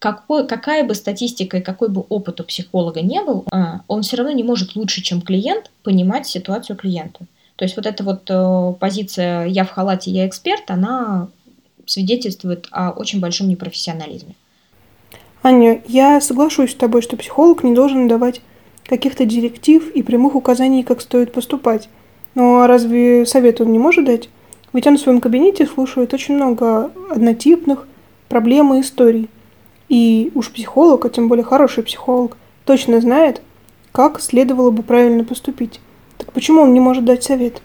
Какой, 0.00 0.48
какая 0.48 0.82
бы 0.82 0.96
статистика 0.96 1.58
и 1.58 1.62
какой 1.62 1.88
бы 1.88 2.04
опыт 2.08 2.40
у 2.40 2.44
психолога 2.44 3.02
не 3.02 3.22
был, 3.22 3.44
а, 3.52 3.82
он 3.86 4.02
все 4.02 4.16
равно 4.16 4.32
не 4.32 4.42
может 4.42 4.74
лучше, 4.74 5.00
чем 5.00 5.22
клиент, 5.22 5.70
понимать 5.84 6.26
ситуацию 6.26 6.76
клиента. 6.76 7.20
То 7.54 7.64
есть 7.64 7.76
вот 7.76 7.86
эта 7.86 8.02
вот 8.02 8.22
э, 8.28 8.74
позиция 8.80 9.46
«я 9.46 9.64
в 9.64 9.70
халате, 9.70 10.10
я 10.10 10.26
эксперт», 10.26 10.64
она 10.72 11.28
свидетельствует 11.86 12.68
о 12.70 12.90
очень 12.90 13.20
большом 13.20 13.48
непрофессионализме. 13.48 14.34
Аня, 15.42 15.82
я 15.88 16.20
соглашусь 16.20 16.70
с 16.70 16.74
тобой, 16.74 17.02
что 17.02 17.16
психолог 17.16 17.64
не 17.64 17.74
должен 17.74 18.06
давать 18.06 18.40
каких-то 18.84 19.24
директив 19.24 19.90
и 19.90 20.02
прямых 20.02 20.34
указаний, 20.34 20.84
как 20.84 21.00
стоит 21.00 21.32
поступать. 21.32 21.88
Но 22.34 22.66
разве 22.66 23.26
совет 23.26 23.60
он 23.60 23.72
не 23.72 23.78
может 23.78 24.04
дать? 24.04 24.28
Ведь 24.72 24.86
он 24.86 24.96
в 24.96 25.00
своем 25.00 25.20
кабинете 25.20 25.66
слушает 25.66 26.14
очень 26.14 26.36
много 26.36 26.90
однотипных 27.10 27.86
проблем 28.28 28.72
и 28.74 28.80
историй. 28.80 29.28
И 29.88 30.30
уж 30.34 30.50
психолог, 30.50 31.04
а 31.04 31.10
тем 31.10 31.28
более 31.28 31.44
хороший 31.44 31.82
психолог, 31.82 32.36
точно 32.64 33.00
знает, 33.00 33.42
как 33.90 34.20
следовало 34.20 34.70
бы 34.70 34.82
правильно 34.82 35.24
поступить. 35.24 35.80
Так 36.16 36.32
почему 36.32 36.62
он 36.62 36.72
не 36.72 36.80
может 36.80 37.04
дать 37.04 37.24
совет? 37.24 37.60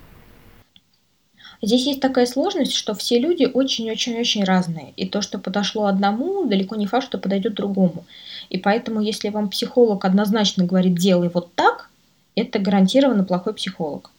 Здесь 1.62 1.88
есть 1.88 2.02
такая 2.02 2.26
сложность, 2.26 2.74
что 2.74 2.94
все 2.94 3.20
люди 3.20 3.46
очень-очень-очень 3.52 4.44
разные. 4.44 4.94
И 4.96 5.08
то, 5.08 5.22
что 5.22 5.40
подошло 5.40 5.86
одному, 5.86 6.46
далеко 6.46 6.76
не 6.76 6.86
факт, 6.86 7.06
что 7.06 7.18
подойдет 7.18 7.56
другому. 7.56 8.06
И 8.50 8.58
поэтому, 8.58 9.02
если 9.02 9.30
вам 9.30 9.50
психолог 9.50 10.06
однозначно 10.06 10.66
говорит 10.66 10.96
«делай 10.96 11.30
вот 11.34 11.54
так», 11.56 11.90
это 12.36 12.60
гарантированно 12.60 13.24
плохой 13.24 13.54
психолог. 13.56 14.12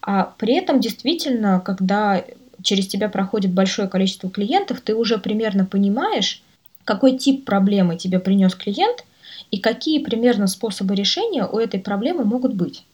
А 0.00 0.32
при 0.38 0.54
этом 0.54 0.80
действительно, 0.80 1.60
когда 1.60 2.24
через 2.62 2.86
тебя 2.86 3.08
проходит 3.08 3.52
большое 3.52 3.88
количество 3.88 4.30
клиентов, 4.30 4.80
ты 4.80 4.94
уже 4.94 5.18
примерно 5.18 5.66
понимаешь, 5.66 6.42
какой 6.84 7.18
тип 7.18 7.44
проблемы 7.44 7.96
тебе 7.96 8.18
принес 8.18 8.54
клиент, 8.54 9.04
и 9.50 9.58
какие 9.58 10.02
примерно 10.02 10.46
способы 10.46 10.94
решения 10.94 11.44
у 11.44 11.58
этой 11.58 11.80
проблемы 11.80 12.24
могут 12.24 12.54
быть. 12.54 12.84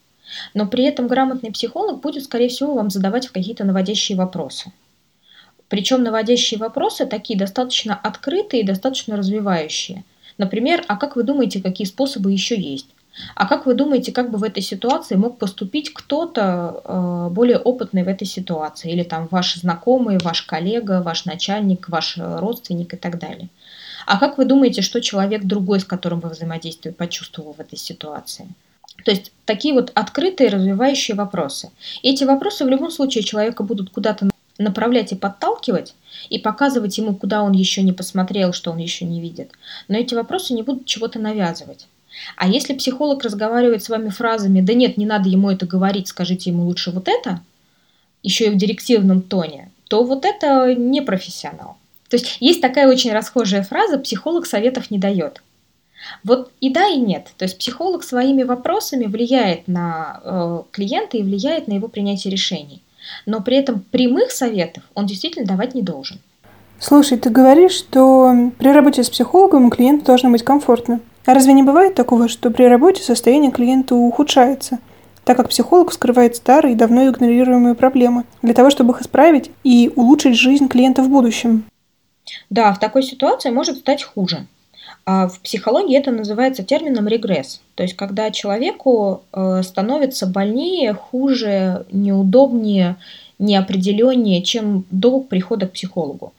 Но 0.53 0.67
при 0.67 0.83
этом 0.83 1.07
грамотный 1.07 1.51
психолог 1.51 2.01
будет, 2.01 2.23
скорее 2.23 2.49
всего, 2.49 2.75
вам 2.75 2.89
задавать 2.89 3.27
какие-то 3.27 3.63
наводящие 3.63 4.17
вопросы. 4.17 4.71
Причем 5.69 6.03
наводящие 6.03 6.59
вопросы 6.59 7.05
такие 7.05 7.37
достаточно 7.37 7.95
открытые 7.95 8.63
и 8.63 8.65
достаточно 8.65 9.17
развивающие. 9.17 10.03
Например, 10.37 10.83
а 10.87 10.97
как 10.97 11.15
вы 11.15 11.23
думаете, 11.23 11.61
какие 11.61 11.87
способы 11.87 12.31
еще 12.31 12.59
есть? 12.59 12.87
А 13.35 13.47
как 13.47 13.65
вы 13.65 13.73
думаете, 13.73 14.11
как 14.11 14.29
бы 14.29 14.37
в 14.37 14.43
этой 14.43 14.61
ситуации 14.61 15.15
мог 15.15 15.39
поступить 15.39 15.91
кто-то 15.91 16.81
э, 16.83 17.29
более 17.31 17.57
опытный 17.57 18.03
в 18.03 18.07
этой 18.07 18.25
ситуации? 18.27 18.91
Или 18.91 19.03
там 19.03 19.27
ваши 19.31 19.59
знакомые, 19.59 20.19
ваш 20.23 20.43
коллега, 20.43 21.01
ваш 21.01 21.25
начальник, 21.25 21.89
ваш 21.89 22.17
родственник 22.17 22.93
и 22.93 22.97
так 22.97 23.17
далее? 23.17 23.49
А 24.05 24.19
как 24.19 24.37
вы 24.37 24.45
думаете, 24.45 24.83
что 24.83 25.01
человек 25.01 25.43
другой, 25.43 25.79
с 25.79 25.85
которым 25.85 26.19
вы 26.19 26.29
взаимодействуете, 26.29 26.95
почувствовал 26.95 27.53
в 27.53 27.59
этой 27.59 27.77
ситуации? 27.77 28.47
То 29.03 29.11
есть 29.11 29.31
такие 29.45 29.73
вот 29.73 29.91
открытые 29.93 30.49
развивающие 30.49 31.15
вопросы. 31.15 31.69
Эти 32.03 32.23
вопросы 32.23 32.65
в 32.65 32.69
любом 32.69 32.91
случае 32.91 33.23
человека 33.23 33.63
будут 33.63 33.89
куда-то 33.89 34.29
направлять 34.57 35.11
и 35.11 35.15
подталкивать, 35.15 35.93
и 36.29 36.39
показывать 36.39 36.97
ему, 36.97 37.15
куда 37.15 37.43
он 37.43 37.51
еще 37.51 37.83
не 37.83 37.93
посмотрел, 37.93 38.53
что 38.53 38.71
он 38.71 38.77
еще 38.77 39.05
не 39.05 39.21
видит. 39.21 39.51
Но 39.87 39.97
эти 39.97 40.15
вопросы 40.15 40.53
не 40.53 40.63
будут 40.63 40.85
чего-то 40.85 41.19
навязывать. 41.19 41.87
А 42.35 42.47
если 42.47 42.73
психолог 42.73 43.23
разговаривает 43.23 43.83
с 43.83 43.89
вами 43.89 44.09
фразами 44.09 44.61
«да 44.61 44.73
нет, 44.73 44.97
не 44.97 45.05
надо 45.05 45.29
ему 45.29 45.51
это 45.51 45.67
говорить, 45.67 46.07
скажите 46.07 46.49
ему 46.49 46.63
лучше 46.63 46.91
вот 46.91 47.07
это», 47.07 47.41
еще 48.23 48.47
и 48.47 48.49
в 48.49 48.57
директивном 48.57 49.21
тоне, 49.21 49.71
то 49.87 50.03
вот 50.03 50.25
это 50.25 50.73
не 50.73 51.01
профессионал. 51.01 51.77
То 52.09 52.17
есть 52.17 52.37
есть 52.39 52.61
такая 52.61 52.87
очень 52.87 53.13
расхожая 53.13 53.63
фраза 53.63 53.99
«психолог 53.99 54.45
советов 54.45 54.89
не 54.89 54.97
дает». 54.97 55.41
Вот 56.23 56.51
и 56.61 56.69
да, 56.69 56.87
и 56.87 56.97
нет. 56.97 57.27
То 57.37 57.45
есть 57.45 57.57
психолог 57.57 58.03
своими 58.03 58.43
вопросами 58.43 59.05
влияет 59.05 59.67
на 59.67 60.21
э, 60.23 60.61
клиента 60.71 61.17
и 61.17 61.23
влияет 61.23 61.67
на 61.67 61.73
его 61.73 61.87
принятие 61.87 62.31
решений. 62.31 62.81
Но 63.25 63.41
при 63.41 63.57
этом 63.57 63.83
прямых 63.91 64.31
советов 64.31 64.83
он 64.93 65.05
действительно 65.05 65.45
давать 65.45 65.75
не 65.75 65.81
должен. 65.81 66.19
Слушай, 66.79 67.17
ты 67.17 67.29
говоришь, 67.29 67.71
что 67.71 68.51
при 68.57 68.69
работе 68.69 69.03
с 69.03 69.09
психологом 69.09 69.69
клиенту 69.69 70.05
должно 70.05 70.29
быть 70.29 70.43
комфортно. 70.43 70.99
А 71.25 71.33
разве 71.33 71.53
не 71.53 71.63
бывает 71.63 71.95
такого, 71.95 72.29
что 72.29 72.51
при 72.51 72.63
работе 72.63 73.03
состояние 73.03 73.51
клиента 73.51 73.95
ухудшается, 73.95 74.79
так 75.25 75.35
как 75.35 75.49
психолог 75.49 75.91
скрывает 75.91 76.37
старые 76.37 76.73
и 76.73 76.77
давно 76.77 77.07
игнорируемые 77.09 77.75
проблемы, 77.75 78.23
для 78.41 78.53
того, 78.53 78.69
чтобы 78.69 78.93
их 78.93 79.01
исправить 79.01 79.51
и 79.63 79.91
улучшить 79.95 80.37
жизнь 80.37 80.69
клиента 80.69 81.01
в 81.01 81.09
будущем? 81.09 81.65
Да, 82.49 82.73
в 82.73 82.79
такой 82.79 83.03
ситуации 83.03 83.49
может 83.49 83.77
стать 83.77 84.03
хуже. 84.03 84.45
А 85.09 85.29
в 85.29 85.39
психологии 85.39 85.97
это 85.97 86.11
называется 86.11 86.65
термином 86.65 87.07
регресс. 87.07 87.61
То 87.75 87.83
есть, 87.83 87.95
когда 87.95 88.29
человеку 88.29 89.23
э, 89.31 89.61
становится 89.63 90.27
больнее, 90.27 90.93
хуже, 90.93 91.85
неудобнее, 91.93 92.97
неопределеннее, 93.39 94.43
чем 94.43 94.83
до 94.91 95.21
прихода 95.21 95.65
к 95.65 95.71
психологу. 95.71 96.33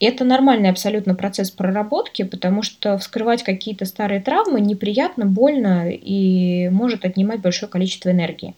И 0.00 0.04
это 0.04 0.26
нормальный 0.26 0.68
абсолютно 0.68 1.14
процесс 1.14 1.50
проработки, 1.50 2.24
потому 2.24 2.60
что 2.60 2.98
вскрывать 2.98 3.42
какие-то 3.42 3.86
старые 3.86 4.20
травмы 4.20 4.60
неприятно, 4.60 5.24
больно 5.24 5.90
и 5.90 6.68
может 6.68 7.06
отнимать 7.06 7.40
большое 7.40 7.72
количество 7.72 8.10
энергии. 8.10 8.54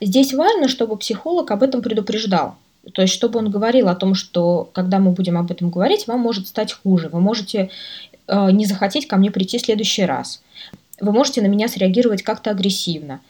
Здесь 0.00 0.34
важно, 0.34 0.66
чтобы 0.66 0.96
психолог 0.96 1.52
об 1.52 1.62
этом 1.62 1.80
предупреждал. 1.80 2.56
То 2.92 3.02
есть, 3.02 3.14
чтобы 3.14 3.38
он 3.38 3.50
говорил 3.50 3.88
о 3.88 3.94
том, 3.94 4.14
что 4.14 4.70
когда 4.72 4.98
мы 4.98 5.12
будем 5.12 5.36
об 5.36 5.50
этом 5.50 5.70
говорить, 5.70 6.06
вам 6.06 6.20
может 6.20 6.48
стать 6.48 6.72
хуже. 6.72 7.08
Вы 7.08 7.20
можете 7.20 7.70
э, 8.26 8.50
не 8.50 8.64
захотеть 8.66 9.06
ко 9.06 9.16
мне 9.16 9.30
прийти 9.30 9.58
в 9.58 9.62
следующий 9.62 10.04
раз. 10.04 10.42
Вы 11.00 11.12
можете 11.12 11.42
на 11.42 11.46
меня 11.46 11.68
среагировать 11.68 12.22
как-то 12.22 12.50
агрессивно. 12.50 13.20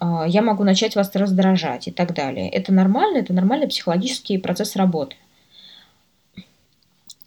Э, 0.00 0.24
я 0.26 0.42
могу 0.42 0.64
начать 0.64 0.96
вас 0.96 1.14
раздражать 1.14 1.88
и 1.88 1.92
так 1.92 2.14
далее. 2.14 2.48
Это 2.48 2.72
нормально, 2.72 3.18
это 3.18 3.32
нормальный 3.32 3.68
психологический 3.68 4.38
процесс 4.38 4.76
работы. 4.76 5.16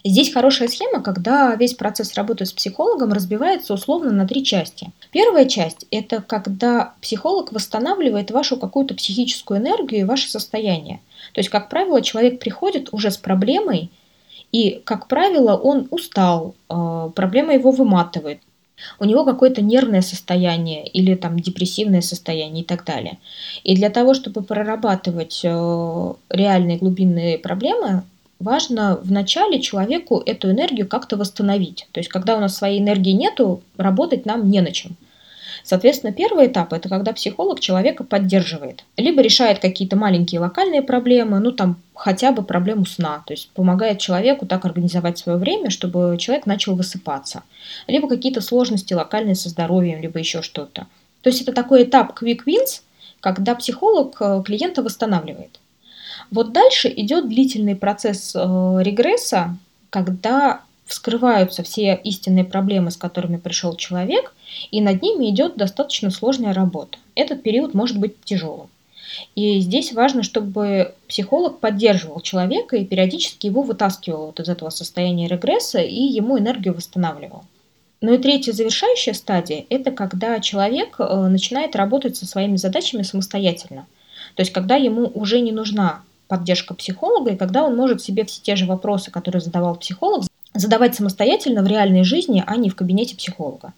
Здесь 0.05 0.31
хорошая 0.31 0.69
схема, 0.69 1.01
когда 1.01 1.53
весь 1.55 1.73
процесс 1.73 2.13
работы 2.13 2.45
с 2.45 2.53
психологом 2.53 3.11
разбивается 3.11 3.73
условно 3.73 4.11
на 4.11 4.25
три 4.25 4.45
части. 4.45 4.91
Первая 5.11 5.43
часть– 5.43 5.85
это 5.91 6.21
когда 6.21 6.93
психолог 7.01 7.51
восстанавливает 7.51 8.31
вашу 8.31 8.55
какую-то 8.55 8.95
психическую 8.95 9.59
энергию 9.59 10.01
и 10.01 10.05
ваше 10.05 10.29
состояние. 10.29 11.01
То 11.33 11.39
есть, 11.39 11.49
как 11.49 11.69
правило, 11.69 12.01
человек 12.01 12.39
приходит 12.39 12.89
уже 12.91 13.11
с 13.11 13.17
проблемой, 13.17 13.91
и, 14.51 14.81
как 14.83 15.07
правило, 15.07 15.55
он 15.55 15.87
устал, 15.91 16.55
э, 16.69 17.09
проблема 17.15 17.53
его 17.53 17.71
выматывает, 17.71 18.39
у 18.99 19.05
него 19.05 19.25
какое-то 19.25 19.61
нервное 19.61 20.01
состояние 20.01 20.87
или 20.87 21.15
там 21.15 21.39
депрессивное 21.39 22.01
состояние 22.01 22.63
и 22.63 22.65
так 22.65 22.85
далее. 22.85 23.17
И 23.63 23.75
для 23.75 23.89
того, 23.89 24.13
чтобы 24.13 24.41
прорабатывать 24.41 25.41
э, 25.43 26.13
реальные 26.29 26.77
глубинные 26.77 27.37
проблемы, 27.37 28.03
важно 28.39 28.99
вначале 29.03 29.61
человеку 29.61 30.21
эту 30.25 30.49
энергию 30.49 30.87
как-то 30.87 31.17
восстановить. 31.17 31.87
То 31.91 31.99
есть, 31.99 32.09
когда 32.09 32.37
у 32.37 32.39
нас 32.39 32.55
своей 32.55 32.79
энергии 32.79 33.11
нету, 33.11 33.61
работать 33.77 34.25
нам 34.25 34.49
не 34.49 34.61
на 34.61 34.71
чем. 34.71 34.95
Соответственно, 35.69 36.11
первый 36.11 36.47
этап– 36.47 36.73
это 36.73 36.89
когда 36.89 37.13
психолог 37.13 37.59
человека 37.59 38.03
поддерживает. 38.03 38.85
Либо 38.97 39.21
решает 39.21 39.59
какие-то 39.59 39.95
маленькие 39.95 40.41
локальные 40.41 40.81
проблемы, 40.81 41.37
ну 41.39 41.51
там 41.51 41.75
хотя 41.93 42.31
бы 42.31 42.41
проблему 42.41 42.87
сна, 42.87 43.21
то 43.27 43.33
есть 43.33 43.51
помогает 43.51 43.99
человеку 43.99 44.47
так 44.47 44.65
организовать 44.65 45.19
свое 45.19 45.37
время, 45.37 45.69
чтобы 45.69 46.17
человек 46.17 46.47
начал 46.47 46.73
высыпаться. 46.73 47.43
Либо 47.85 48.09
какие-то 48.09 48.41
сложности 48.41 48.95
локальные 48.95 49.35
со 49.35 49.49
здоровьем, 49.49 50.01
либо 50.01 50.17
еще 50.17 50.41
что-то. 50.41 50.87
То 51.21 51.29
есть 51.29 51.43
это 51.43 51.51
такой 51.51 51.83
этап 51.83 52.19
quick 52.19 52.45
wins, 52.47 52.81
когда 53.19 53.53
психолог 53.53 54.17
э, 54.19 54.41
клиента 54.43 54.81
восстанавливает. 54.81 55.59
Вот 56.31 56.51
дальше 56.51 56.91
идет 56.97 57.29
длительный 57.29 57.75
процесс 57.75 58.33
э, 58.33 58.39
регресса, 58.81 59.55
когда 59.91 60.61
вскрываются 60.89 61.63
все 61.63 61.99
истинные 62.03 62.43
проблемы, 62.43 62.91
с 62.91 62.97
которыми 62.97 63.37
пришел 63.37 63.75
человек, 63.75 64.33
и 64.71 64.81
над 64.81 65.01
ними 65.01 65.29
идет 65.29 65.55
достаточно 65.55 66.09
сложная 66.09 66.53
работа. 66.53 66.97
Этот 67.15 67.43
период 67.43 67.73
может 67.73 67.97
быть 67.97 68.15
тяжелым. 68.23 68.69
И 69.35 69.59
здесь 69.59 69.93
важно, 69.93 70.23
чтобы 70.23 70.95
психолог 71.07 71.59
поддерживал 71.59 72.21
человека 72.21 72.75
и 72.75 72.85
периодически 72.85 73.47
его 73.47 73.61
вытаскивал 73.61 74.27
вот 74.27 74.39
из 74.39 74.49
этого 74.49 74.69
состояния 74.69 75.27
регресса 75.27 75.79
и 75.79 76.01
ему 76.01 76.37
энергию 76.37 76.73
восстанавливал. 76.73 77.43
Ну 78.01 78.13
и 78.13 78.17
третья 78.17 78.53
завершающая 78.53 79.13
стадия– 79.13 79.65
это 79.69 79.91
когда 79.91 80.39
человек 80.39 80.95
э, 80.99 81.27
начинает 81.27 81.75
работать 81.75 82.15
со 82.15 82.25
своими 82.25 82.55
задачами 82.55 83.01
самостоятельно. 83.01 83.87
То 84.35 84.41
есть 84.41 84.53
когда 84.53 84.75
ему 84.75 85.11
уже 85.13 85.41
не 85.41 85.51
нужна 85.51 86.01
поддержка 86.27 86.75
психолога, 86.75 87.31
и 87.31 87.35
когда 87.35 87.63
он 87.63 87.75
может 87.75 88.01
себе 88.01 88.23
все 88.23 88.39
те 88.41 88.55
же 88.55 88.65
вопросы, 88.65 89.11
которые 89.11 89.41
задавал 89.41 89.75
психолог, 89.75 90.28
задавать 90.59 90.95
самостоятельно 90.95 91.63
в 91.63 91.67
реальной 91.67 92.03
жизни, 92.03 92.43
а 92.45 92.55
не 92.55 92.69
в 92.69 92.75
кабинете 92.75 93.15
психолога. 93.15 93.73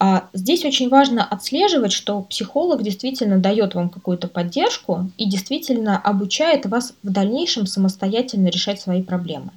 А 0.00 0.28
здесь 0.32 0.64
очень 0.64 0.88
важно 0.88 1.24
отслеживать, 1.24 1.92
что 1.92 2.22
психолог 2.22 2.82
действительно 2.82 3.38
дает 3.38 3.74
вам 3.74 3.88
какую-то 3.88 4.28
поддержку 4.28 5.10
и 5.16 5.28
действительно 5.28 5.98
обучает 5.98 6.66
вас 6.66 6.94
в 7.02 7.10
дальнейшем 7.10 7.66
самостоятельно 7.66 8.48
решать 8.48 8.80
свои 8.80 9.02
проблемы. 9.02 9.50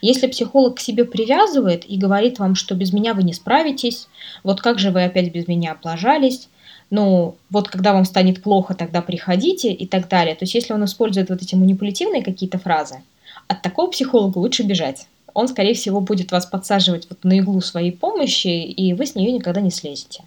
Если 0.00 0.26
психолог 0.26 0.76
к 0.76 0.80
себе 0.80 1.04
привязывает 1.04 1.88
и 1.88 1.98
говорит 1.98 2.38
вам, 2.38 2.54
что 2.56 2.74
без 2.74 2.92
меня 2.92 3.14
вы 3.14 3.22
не 3.22 3.32
справитесь, 3.32 4.08
вот 4.42 4.60
как 4.60 4.78
же 4.78 4.90
вы 4.90 5.04
опять 5.04 5.32
без 5.32 5.46
меня 5.46 5.72
облажались, 5.72 6.48
ну, 6.90 7.36
вот 7.50 7.68
когда 7.68 7.92
вам 7.92 8.04
станет 8.04 8.42
плохо, 8.42 8.74
тогда 8.74 9.02
приходите 9.02 9.72
и 9.72 9.86
так 9.86 10.08
далее. 10.08 10.34
То 10.34 10.44
есть 10.44 10.54
если 10.54 10.72
он 10.72 10.84
использует 10.84 11.30
вот 11.30 11.42
эти 11.42 11.54
манипулятивные 11.54 12.22
какие-то 12.22 12.58
фразы, 12.58 13.02
от 13.48 13.62
такого 13.62 13.90
психолога 13.90 14.38
лучше 14.38 14.62
бежать. 14.62 15.06
Он, 15.36 15.48
скорее 15.48 15.74
всего, 15.74 16.00
будет 16.00 16.32
вас 16.32 16.46
подсаживать 16.46 17.08
вот 17.10 17.22
на 17.22 17.38
иглу 17.40 17.60
своей 17.60 17.92
помощи, 17.92 18.48
и 18.48 18.94
вы 18.94 19.04
с 19.04 19.14
нее 19.14 19.32
никогда 19.32 19.60
не 19.60 19.70
слезете. 19.70 20.24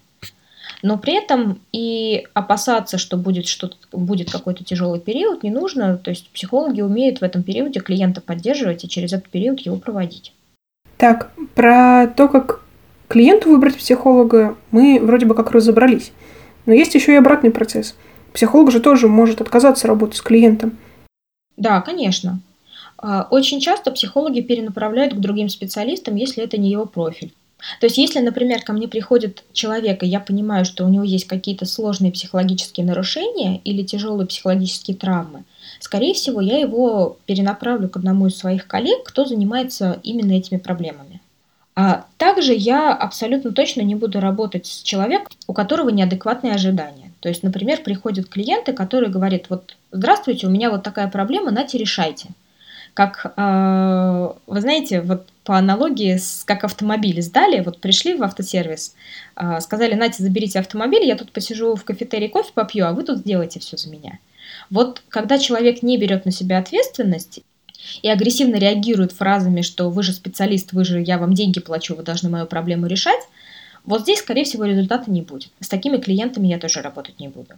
Но 0.84 1.00
при 1.00 1.18
этом 1.18 1.60
и 1.72 2.28
опасаться, 2.36 3.00
что 3.00 3.18
будет 3.18 3.48
что-то, 3.48 3.76
будет 3.92 4.30
какой-то 4.32 4.64
тяжелый 4.64 5.00
период, 5.00 5.42
не 5.42 5.50
нужно. 5.50 5.98
То 5.98 6.12
есть 6.12 6.30
психологи 6.30 6.82
умеют 6.82 7.22
в 7.22 7.24
этом 7.24 7.42
периоде 7.42 7.80
клиента 7.80 8.22
поддерживать 8.22 8.84
и 8.84 8.88
через 8.88 9.12
этот 9.12 9.30
период 9.30 9.62
его 9.62 9.78
проводить. 9.78 10.32
Так, 10.98 11.32
про 11.56 12.06
то, 12.06 12.28
как 12.28 12.62
клиенту 13.08 13.50
выбрать 13.50 13.78
психолога, 13.78 14.58
мы 14.70 15.00
вроде 15.02 15.26
бы 15.26 15.34
как 15.34 15.50
разобрались. 15.50 16.12
Но 16.68 16.74
есть 16.74 16.94
еще 16.94 17.14
и 17.14 17.18
обратный 17.18 17.50
процесс. 17.50 17.96
Психолог 18.32 18.70
же 18.70 18.80
тоже 18.80 19.08
может 19.08 19.42
отказаться 19.42 19.88
работать 19.88 20.18
с 20.18 20.22
клиентом. 20.22 20.78
Да, 21.58 21.82
конечно. 21.82 22.42
А, 23.02 23.28
очень 23.30 23.62
часто 23.62 23.92
психологи 23.92 24.42
перенаправляют 24.42 25.14
к 25.14 25.20
другим 25.20 25.50
специалистам, 25.50 26.16
если 26.16 26.44
это 26.44 26.58
не 26.58 26.70
его 26.70 26.86
профиль. 26.86 27.34
То 27.80 27.88
есть, 27.88 27.98
если, 27.98 28.20
например, 28.20 28.62
ко 28.62 28.72
мне 28.72 28.88
приходит 28.88 29.44
человек, 29.52 30.04
и 30.04 30.08
я 30.08 30.20
понимаю, 30.20 30.64
что 30.64 30.86
у 30.86 30.90
него 30.90 31.04
есть 31.04 31.26
какие-то 31.26 31.66
сложные 31.66 32.12
психологические 32.12 32.86
нарушения 32.86 33.60
или 33.64 33.84
тяжелые 33.84 34.28
психологические 34.28 34.96
травмы, 34.96 35.44
скорее 35.80 36.14
всего, 36.14 36.40
я 36.40 36.58
его 36.58 37.18
перенаправлю 37.26 37.90
к 37.90 37.98
одному 37.98 38.28
из 38.28 38.38
своих 38.38 38.68
коллег, 38.68 39.04
кто 39.04 39.26
занимается 39.26 40.00
именно 40.04 40.34
этими 40.34 40.58
проблемами. 40.58 41.22
А 41.76 42.06
также 42.18 42.54
я 42.54 42.94
абсолютно 42.94 43.52
точно 43.52 43.82
не 43.82 43.96
буду 43.96 44.20
работать 44.20 44.66
с 44.66 44.82
человеком, 44.82 45.28
у 45.48 45.54
которого 45.54 45.90
неадекватные 45.90 46.54
ожидания. 46.54 47.12
То 47.22 47.30
есть, 47.30 47.44
например, 47.44 47.82
приходят 47.84 48.28
клиенты, 48.28 48.74
которые 48.74 49.10
говорят, 49.10 49.44
вот, 49.50 49.76
здравствуйте, 49.92 50.48
у 50.48 50.50
меня 50.50 50.70
вот 50.70 50.84
такая 50.84 51.10
проблема, 51.10 51.52
нате, 51.52 51.78
решайте. 51.78 52.30
Как, 52.94 53.34
э, 53.36 54.30
вы 54.48 54.62
знаете, 54.62 55.02
вот 55.02 55.28
по 55.44 55.58
аналогии, 55.58 56.18
с, 56.18 56.44
как 56.46 56.64
автомобиль 56.64 57.22
сдали, 57.22 57.62
вот 57.62 57.80
пришли 57.80 58.16
в 58.16 58.24
автосервис, 58.24 58.96
э, 59.36 59.60
сказали, 59.62 59.96
нате, 59.96 60.24
заберите 60.24 60.60
автомобиль, 60.60 61.06
я 61.06 61.16
тут 61.16 61.32
посижу 61.32 61.76
в 61.76 61.84
кафетерии 61.84 62.28
кофе 62.28 62.52
попью, 62.54 62.88
а 62.88 62.94
вы 62.94 63.04
тут 63.04 63.20
сделаете 63.20 63.60
все 63.60 63.78
за 63.78 63.90
меня. 63.90 64.20
Вот 64.70 65.02
когда 65.10 65.38
человек 65.38 65.82
не 65.82 65.98
берет 65.98 66.26
на 66.26 66.32
себя 66.32 66.58
ответственность 66.58 67.42
и 68.02 68.10
агрессивно 68.10 68.56
реагирует 68.58 69.12
фразами, 69.12 69.62
что 69.62 69.90
вы 69.90 70.04
же 70.04 70.14
специалист, 70.14 70.74
вы 70.74 70.84
же, 70.86 71.02
я 71.02 71.18
вам 71.18 71.34
деньги 71.34 71.60
плачу, 71.60 71.96
вы 71.96 72.04
должны 72.04 72.30
мою 72.30 72.46
проблему 72.46 72.88
решать, 72.88 73.22
вот 73.86 74.02
здесь, 74.02 74.20
скорее 74.20 74.44
всего, 74.44 74.66
результата 74.66 75.10
не 75.10 75.22
будет. 75.22 75.50
С 75.60 75.70
такими 75.70 75.98
клиентами 75.98 76.48
я 76.48 76.60
тоже 76.60 76.82
работать 76.82 77.20
не 77.20 77.28
буду. 77.28 77.56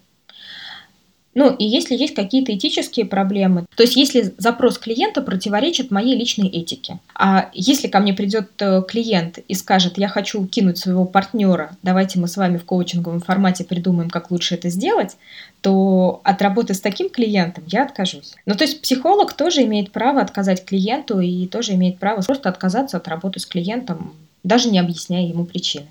Ну, 1.33 1.53
и 1.55 1.63
если 1.63 1.95
есть 1.95 2.13
какие-то 2.13 2.53
этические 2.55 3.05
проблемы, 3.05 3.65
то 3.75 3.83
есть 3.83 3.95
если 3.95 4.33
запрос 4.37 4.77
клиента 4.77 5.21
противоречит 5.21 5.89
моей 5.89 6.15
личной 6.15 6.49
этике, 6.49 6.99
а 7.15 7.49
если 7.53 7.87
ко 7.87 7.99
мне 7.99 8.13
придет 8.13 8.49
э, 8.59 8.83
клиент 8.87 9.39
и 9.47 9.53
скажет, 9.53 9.97
я 9.97 10.09
хочу 10.09 10.45
кинуть 10.45 10.77
своего 10.77 11.05
партнера, 11.05 11.77
давайте 11.83 12.19
мы 12.19 12.27
с 12.27 12.35
вами 12.35 12.57
в 12.57 12.65
коучинговом 12.65 13.21
формате 13.21 13.63
придумаем, 13.63 14.09
как 14.09 14.29
лучше 14.29 14.55
это 14.55 14.69
сделать, 14.69 15.15
то 15.61 16.19
от 16.23 16.41
работы 16.41 16.73
с 16.73 16.81
таким 16.81 17.09
клиентом 17.09 17.63
я 17.67 17.83
откажусь. 17.83 18.33
Ну, 18.45 18.55
то 18.55 18.65
есть 18.65 18.81
психолог 18.81 19.33
тоже 19.33 19.63
имеет 19.63 19.91
право 19.91 20.21
отказать 20.21 20.65
клиенту 20.65 21.21
и 21.21 21.47
тоже 21.47 21.73
имеет 21.73 21.97
право 21.97 22.21
просто 22.21 22.49
отказаться 22.49 22.97
от 22.97 23.07
работы 23.07 23.39
с 23.39 23.45
клиентом, 23.45 24.13
даже 24.43 24.69
не 24.69 24.79
объясняя 24.79 25.25
ему 25.25 25.45
причины. 25.45 25.87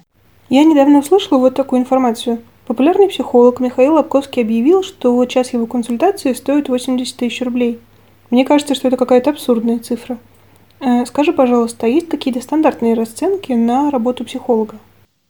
Я 0.50 0.64
недавно 0.64 0.98
услышала 0.98 1.38
вот 1.38 1.54
такую 1.54 1.80
информацию. 1.80 2.42
Популярный 2.70 3.08
психолог 3.08 3.58
Михаил 3.58 3.94
Лобковский 3.94 4.42
объявил, 4.42 4.84
что 4.84 5.24
час 5.24 5.52
его 5.52 5.66
консультации 5.66 6.32
стоит 6.34 6.68
80 6.68 7.16
тысяч 7.16 7.42
рублей. 7.42 7.80
Мне 8.30 8.44
кажется, 8.44 8.76
что 8.76 8.86
это 8.86 8.96
какая-то 8.96 9.30
абсурдная 9.30 9.80
цифра. 9.80 10.18
Э, 10.78 11.04
скажи, 11.04 11.32
пожалуйста, 11.32 11.86
а 11.86 11.88
есть 11.88 12.08
какие-то 12.08 12.40
стандартные 12.40 12.94
расценки 12.94 13.50
на 13.50 13.90
работу 13.90 14.24
психолога? 14.24 14.76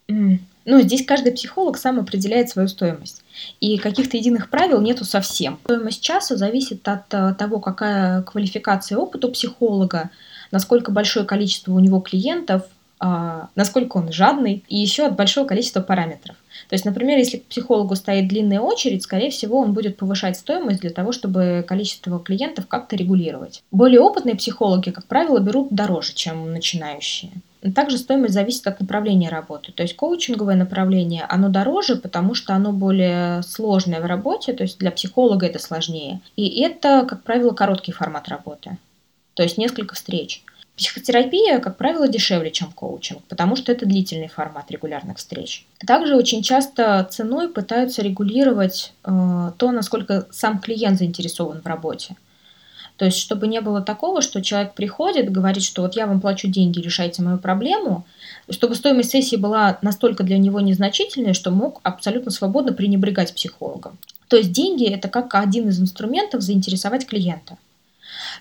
Ну, 0.06 0.80
здесь 0.82 1.06
каждый 1.06 1.32
психолог 1.32 1.78
сам 1.78 1.98
определяет 1.98 2.50
свою 2.50 2.68
стоимость. 2.68 3.22
И 3.58 3.78
каких-то 3.78 4.18
единых 4.18 4.50
правил 4.50 4.82
нету 4.82 5.06
совсем. 5.06 5.58
Стоимость 5.64 6.02
часа 6.02 6.36
зависит 6.36 6.86
от 6.86 7.06
э, 7.14 7.34
того, 7.38 7.58
какая 7.58 8.20
квалификация 8.20 8.98
и 8.98 9.00
опыт 9.00 9.24
у 9.24 9.30
психолога, 9.30 10.10
насколько 10.50 10.92
большое 10.92 11.24
количество 11.24 11.72
у 11.72 11.78
него 11.78 12.00
клиентов, 12.00 12.64
насколько 13.00 13.96
он 13.96 14.12
жадный, 14.12 14.64
и 14.68 14.78
еще 14.78 15.06
от 15.06 15.16
большого 15.16 15.46
количества 15.46 15.80
параметров. 15.80 16.36
То 16.68 16.74
есть, 16.74 16.84
например, 16.84 17.18
если 17.18 17.38
к 17.38 17.46
психологу 17.46 17.96
стоит 17.96 18.28
длинная 18.28 18.60
очередь, 18.60 19.02
скорее 19.02 19.30
всего, 19.30 19.58
он 19.58 19.72
будет 19.72 19.96
повышать 19.96 20.36
стоимость 20.36 20.80
для 20.80 20.90
того, 20.90 21.12
чтобы 21.12 21.64
количество 21.66 22.20
клиентов 22.20 22.66
как-то 22.68 22.96
регулировать. 22.96 23.62
Более 23.70 24.00
опытные 24.00 24.36
психологи, 24.36 24.90
как 24.90 25.06
правило, 25.06 25.38
берут 25.40 25.72
дороже, 25.72 26.14
чем 26.14 26.52
начинающие. 26.52 27.32
Также 27.74 27.98
стоимость 27.98 28.34
зависит 28.34 28.66
от 28.66 28.80
направления 28.80 29.28
работы. 29.28 29.72
То 29.72 29.82
есть 29.82 29.94
коучинговое 29.94 30.54
направление, 30.54 31.26
оно 31.28 31.48
дороже, 31.48 31.96
потому 31.96 32.34
что 32.34 32.54
оно 32.54 32.72
более 32.72 33.42
сложное 33.42 34.00
в 34.00 34.06
работе, 34.06 34.52
то 34.52 34.62
есть 34.62 34.78
для 34.78 34.90
психолога 34.90 35.46
это 35.46 35.58
сложнее. 35.58 36.20
И 36.36 36.62
это, 36.62 37.04
как 37.06 37.22
правило, 37.22 37.50
короткий 37.50 37.92
формат 37.92 38.28
работы. 38.28 38.78
То 39.34 39.42
есть 39.42 39.58
несколько 39.58 39.94
встреч. 39.94 40.42
Психотерапия, 40.80 41.58
как 41.58 41.76
правило, 41.76 42.08
дешевле, 42.08 42.50
чем 42.50 42.72
коучинг, 42.72 43.22
потому 43.24 43.54
что 43.54 43.70
это 43.70 43.84
длительный 43.84 44.28
формат 44.28 44.70
регулярных 44.70 45.18
встреч. 45.18 45.66
Также 45.86 46.16
очень 46.16 46.42
часто 46.42 47.06
ценой 47.10 47.50
пытаются 47.50 48.00
регулировать 48.00 48.94
э, 49.04 49.52
то, 49.58 49.72
насколько 49.72 50.26
сам 50.30 50.58
клиент 50.58 50.96
заинтересован 50.96 51.60
в 51.60 51.66
работе. 51.66 52.16
То 52.96 53.04
есть, 53.04 53.18
чтобы 53.18 53.46
не 53.46 53.60
было 53.60 53.82
такого, 53.82 54.22
что 54.22 54.40
человек 54.40 54.72
приходит, 54.72 55.30
говорит, 55.30 55.64
что 55.64 55.82
вот 55.82 55.96
я 55.96 56.06
вам 56.06 56.18
плачу 56.18 56.48
деньги, 56.48 56.80
решайте 56.80 57.20
мою 57.20 57.36
проблему, 57.36 58.06
чтобы 58.48 58.74
стоимость 58.74 59.10
сессии 59.10 59.36
была 59.36 59.76
настолько 59.82 60.24
для 60.24 60.38
него 60.38 60.60
незначительной, 60.60 61.34
что 61.34 61.50
мог 61.50 61.80
абсолютно 61.82 62.30
свободно 62.30 62.72
пренебрегать 62.72 63.34
психологом. 63.34 63.98
То 64.28 64.36
есть 64.36 64.52
деньги– 64.52 64.86
это 64.90 65.08
как 65.08 65.34
один 65.34 65.68
из 65.68 65.78
инструментов 65.78 66.40
заинтересовать 66.40 67.06
клиента– 67.06 67.58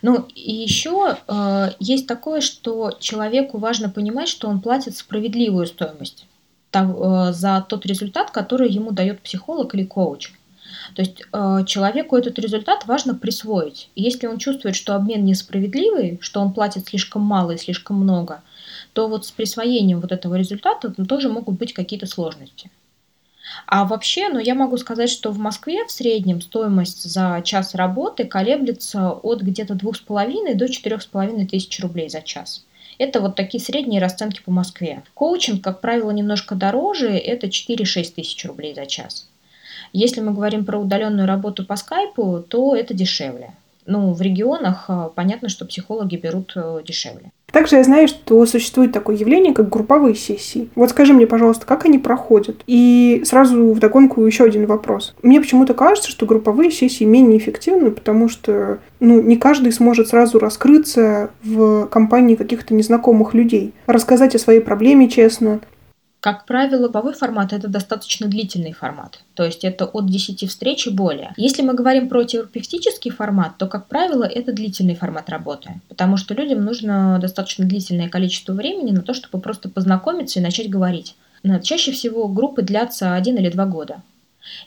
ну 0.01 0.27
и 0.35 0.51
еще 0.51 1.17
э, 1.27 1.71
есть 1.79 2.07
такое, 2.07 2.41
что 2.41 2.91
человеку 2.99 3.57
важно 3.57 3.89
понимать, 3.89 4.27
что 4.29 4.47
он 4.47 4.61
платит 4.61 4.95
справедливую 4.95 5.67
стоимость 5.67 6.25
там, 6.71 6.95
э, 6.95 7.33
за 7.33 7.65
тот 7.67 7.85
результат, 7.85 8.31
который 8.31 8.69
ему 8.69 8.91
дает 8.91 9.21
психолог 9.21 9.73
или 9.75 9.83
коуч. 9.83 10.31
То 10.95 11.01
есть 11.01 11.21
э, 11.31 11.65
человеку 11.65 12.17
этот 12.17 12.39
результат 12.39 12.85
важно 12.85 13.15
присвоить. 13.15 13.89
И 13.95 14.03
если 14.03 14.27
он 14.27 14.37
чувствует, 14.37 14.75
что 14.75 14.95
обмен 14.95 15.23
несправедливый, 15.25 16.19
что 16.21 16.41
он 16.41 16.53
платит 16.53 16.87
слишком 16.87 17.21
мало 17.21 17.51
и 17.51 17.57
слишком 17.57 17.97
много, 17.97 18.41
то 18.93 19.07
вот 19.07 19.25
с 19.25 19.31
присвоением 19.31 20.01
вот 20.01 20.11
этого 20.11 20.35
результата 20.35 20.91
тоже 21.05 21.29
могут 21.29 21.57
быть 21.57 21.73
какие-то 21.73 22.07
сложности. 22.07 22.71
А 23.65 23.85
вообще, 23.85 24.29
ну, 24.29 24.39
я 24.39 24.55
могу 24.55 24.77
сказать, 24.77 25.09
что 25.09 25.31
в 25.31 25.39
Москве 25.39 25.85
в 25.85 25.91
среднем 25.91 26.41
стоимость 26.41 27.03
за 27.03 27.41
час 27.43 27.75
работы 27.75 28.25
колеблется 28.25 29.11
от 29.11 29.41
где-то 29.41 29.75
двух 29.75 29.95
с 29.95 29.99
половиной 29.99 30.55
до 30.55 30.67
четырех 30.67 31.01
с 31.01 31.05
половиной 31.05 31.47
тысяч 31.47 31.79
рублей 31.79 32.09
за 32.09 32.21
час. 32.21 32.65
Это 32.97 33.21
вот 33.21 33.35
такие 33.35 33.63
средние 33.63 34.01
расценки 34.01 34.41
по 34.43 34.51
Москве. 34.51 35.03
Коучинг, 35.13 35.63
как 35.63 35.79
правило, 35.79 36.11
немножко 36.11 36.55
дороже, 36.55 37.09
это 37.09 37.47
4-6 37.47 38.13
тысяч 38.15 38.45
рублей 38.45 38.75
за 38.75 38.85
час. 38.85 39.29
Если 39.93 40.21
мы 40.21 40.33
говорим 40.33 40.65
про 40.65 40.77
удаленную 40.77 41.27
работу 41.27 41.65
по 41.65 41.75
скайпу, 41.75 42.43
то 42.47 42.75
это 42.75 42.93
дешевле. 42.93 43.53
Ну, 43.89 44.13
в 44.13 44.21
регионах 44.21 44.85
э, 44.87 45.09
понятно, 45.15 45.49
что 45.49 45.65
психологи 45.65 46.15
берут 46.15 46.53
э, 46.55 46.81
дешевле. 46.85 47.31
Также 47.51 47.77
я 47.77 47.83
знаю, 47.83 48.07
что 48.07 48.45
существует 48.45 48.91
такое 48.91 49.15
явление, 49.15 49.51
как 49.51 49.67
групповые 49.67 50.13
сессии. 50.13 50.69
Вот 50.75 50.91
скажи 50.91 51.13
мне, 51.13 51.25
пожалуйста, 51.25 51.65
как 51.65 51.85
они 51.85 51.97
проходят? 51.97 52.61
И 52.67 53.23
сразу 53.25 53.71
вдогонку 53.71 54.23
еще 54.23 54.43
один 54.43 54.67
вопрос. 54.67 55.15
Мне 55.23 55.41
почему-то 55.41 55.73
кажется, 55.73 56.11
что 56.11 56.27
групповые 56.27 56.69
сессии 56.69 57.03
менее 57.03 57.39
эффективны, 57.39 57.89
потому 57.89 58.29
что 58.29 58.77
ну, 58.99 59.19
не 59.21 59.37
каждый 59.37 59.71
сможет 59.71 60.09
сразу 60.09 60.37
раскрыться 60.37 61.31
в 61.43 61.87
компании 61.87 62.35
каких-то 62.35 62.75
незнакомых 62.75 63.33
людей, 63.33 63.73
рассказать 63.87 64.35
о 64.35 64.39
своей 64.39 64.59
проблеме 64.59 65.09
честно, 65.09 65.61
как 66.19 66.45
правило, 66.45 66.83
лобовой 66.83 67.13
формат– 67.13 67.53
это 67.53 67.69
достаточно 67.69 68.27
длительный 68.27 68.73
формат, 68.73 69.21
то 69.35 69.45
есть 69.45 69.63
это 69.63 69.85
от 69.85 70.05
10 70.07 70.49
встреч 70.49 70.87
и 70.87 70.89
более. 70.89 71.33
Если 71.37 71.61
мы 71.61 71.73
говорим 71.73 72.09
про 72.09 72.25
терапевтический 72.25 73.09
формат, 73.09 73.57
то, 73.57 73.67
как 73.67 73.87
правило, 73.87 74.25
это 74.25 74.51
длительный 74.51 74.95
формат 74.95 75.29
работы, 75.29 75.79
потому 75.87 76.17
что 76.17 76.33
людям 76.33 76.65
нужно 76.65 77.19
достаточно 77.21 77.65
длительное 77.65 78.09
количество 78.09 78.51
времени 78.51 78.91
на 78.91 79.01
то, 79.01 79.13
чтобы 79.13 79.41
просто 79.41 79.69
познакомиться 79.69 80.39
и 80.39 80.43
начать 80.43 80.69
говорить. 80.69 81.15
Чаще 81.63 81.93
всего 81.93 82.27
группы 82.27 82.63
длятся 82.63 83.15
один 83.15 83.37
или 83.37 83.49
два 83.49 83.65
года. 83.65 84.01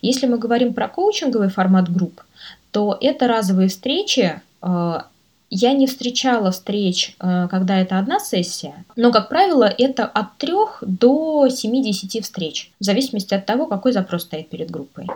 Если 0.00 0.26
мы 0.26 0.38
говорим 0.38 0.72
про 0.72 0.88
коучинговый 0.88 1.48
формат 1.48 1.92
групп, 1.92 2.22
то 2.70 2.96
это 2.98 3.28
разовые 3.28 3.68
встречи, 3.68 4.40
э, 4.62 5.00
я 5.54 5.74
не 5.74 5.86
встречала 5.86 6.50
встреч, 6.50 7.14
э, 7.20 7.46
когда 7.50 7.78
это 7.78 7.98
одна 7.98 8.18
сессия, 8.20 8.84
но, 8.96 9.12
как 9.12 9.28
правило, 9.28 9.64
это 9.64 10.06
от 10.06 10.38
3 10.38 10.52
до 10.80 11.46
7-10 11.46 12.22
встреч, 12.22 12.70
в 12.80 12.84
зависимости 12.84 13.34
от 13.34 13.44
того, 13.44 13.66
какой 13.66 13.92
запрос 13.92 14.22
стоит 14.22 14.48
перед 14.48 14.70
группой. 14.70 15.06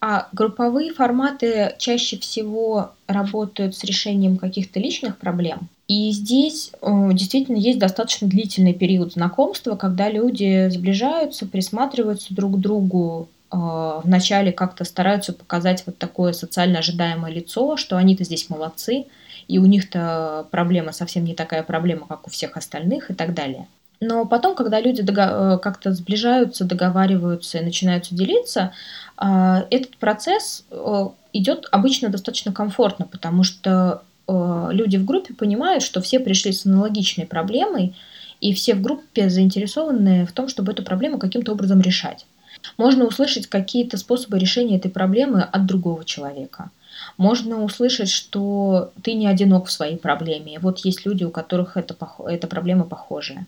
А 0.00 0.28
групповые 0.32 0.94
форматы 0.94 1.74
чаще 1.78 2.18
всего 2.18 2.92
работают 3.06 3.76
с 3.76 3.84
решением 3.84 4.38
каких-то 4.38 4.80
личных 4.80 5.18
проблем. 5.18 5.68
И 5.88 6.10
здесь 6.12 6.72
э, 6.80 7.10
действительно 7.12 7.58
есть 7.58 7.78
достаточно 7.78 8.26
длительный 8.26 8.72
период 8.72 9.12
знакомства, 9.12 9.76
когда 9.76 10.08
люди 10.08 10.70
сближаются, 10.70 11.44
присматриваются 11.44 12.34
друг 12.34 12.56
к 12.56 12.60
другу, 12.60 13.28
э, 13.52 13.56
вначале 14.04 14.52
как-то 14.52 14.84
стараются 14.84 15.34
показать 15.34 15.82
вот 15.84 15.98
такое 15.98 16.32
социально 16.32 16.78
ожидаемое 16.78 17.30
лицо, 17.30 17.76
что 17.76 17.98
они-то 17.98 18.24
здесь 18.24 18.48
молодцы, 18.48 19.04
и 19.48 19.58
у 19.58 19.66
них-то 19.66 20.46
проблема 20.50 20.92
совсем 20.92 21.24
не 21.24 21.34
такая 21.34 21.62
проблема, 21.62 22.06
как 22.06 22.26
у 22.26 22.30
всех 22.30 22.56
остальных 22.56 23.10
и 23.10 23.14
так 23.14 23.34
далее. 23.34 23.66
Но 24.00 24.26
потом, 24.26 24.56
когда 24.56 24.80
люди 24.80 25.00
э, 25.02 25.58
как-то 25.58 25.92
сближаются, 25.92 26.64
договариваются 26.64 27.58
и 27.58 27.64
начинают 27.64 28.08
делиться, 28.10 28.72
а, 29.16 29.64
этот 29.70 29.96
процесс 29.96 30.64
э, 30.72 31.06
идет 31.32 31.68
обычно 31.70 32.08
достаточно 32.08 32.52
комфортно, 32.52 33.06
потому 33.06 33.44
что 33.44 34.02
э, 34.26 34.68
люди 34.72 34.96
в 34.96 35.04
группе 35.04 35.34
понимают, 35.34 35.84
что 35.84 36.00
все 36.00 36.18
пришли 36.18 36.50
с 36.50 36.66
аналогичной 36.66 37.26
проблемой, 37.26 37.94
и 38.40 38.52
все 38.52 38.74
в 38.74 38.82
группе 38.82 39.30
заинтересованы 39.30 40.26
в 40.26 40.32
том, 40.32 40.48
чтобы 40.48 40.72
эту 40.72 40.82
проблему 40.82 41.18
каким-то 41.18 41.52
образом 41.52 41.80
решать. 41.80 42.26
Можно 42.76 43.04
услышать 43.04 43.46
какие-то 43.46 43.96
способы 43.98 44.36
решения 44.40 44.78
этой 44.78 44.90
проблемы 44.90 45.42
от 45.42 45.64
другого 45.64 46.04
человека– 46.04 46.70
можно 47.16 47.62
услышать, 47.62 48.08
что 48.08 48.92
ты 49.02 49.14
не 49.14 49.26
одинок 49.26 49.66
в 49.66 49.72
своей 49.72 49.96
проблеме. 49.96 50.58
Вот 50.58 50.78
есть 50.80 51.06
люди, 51.06 51.24
у 51.24 51.30
которых 51.30 51.76
эта, 51.76 51.96
эта 52.26 52.46
проблема 52.46 52.84
похожая. 52.84 53.46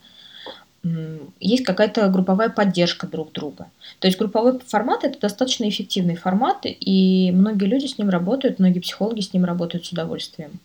есть 1.40 1.64
какая-то 1.64 2.08
групповая 2.08 2.50
поддержка 2.50 3.06
друг 3.06 3.32
друга. 3.32 3.66
То 4.00 4.06
есть 4.06 4.18
групповой 4.18 4.58
формат 4.60 5.04
это 5.04 5.18
достаточно 5.20 5.68
эффективный 5.68 6.16
формат, 6.16 6.58
и 6.64 7.30
многие 7.32 7.66
люди 7.66 7.86
с 7.86 7.98
ним 7.98 8.10
работают, 8.10 8.58
многие 8.58 8.80
психологи 8.80 9.20
с 9.20 9.32
ним 9.32 9.44
работают 9.44 9.86
с 9.86 9.92
удовольствием. 9.92 10.60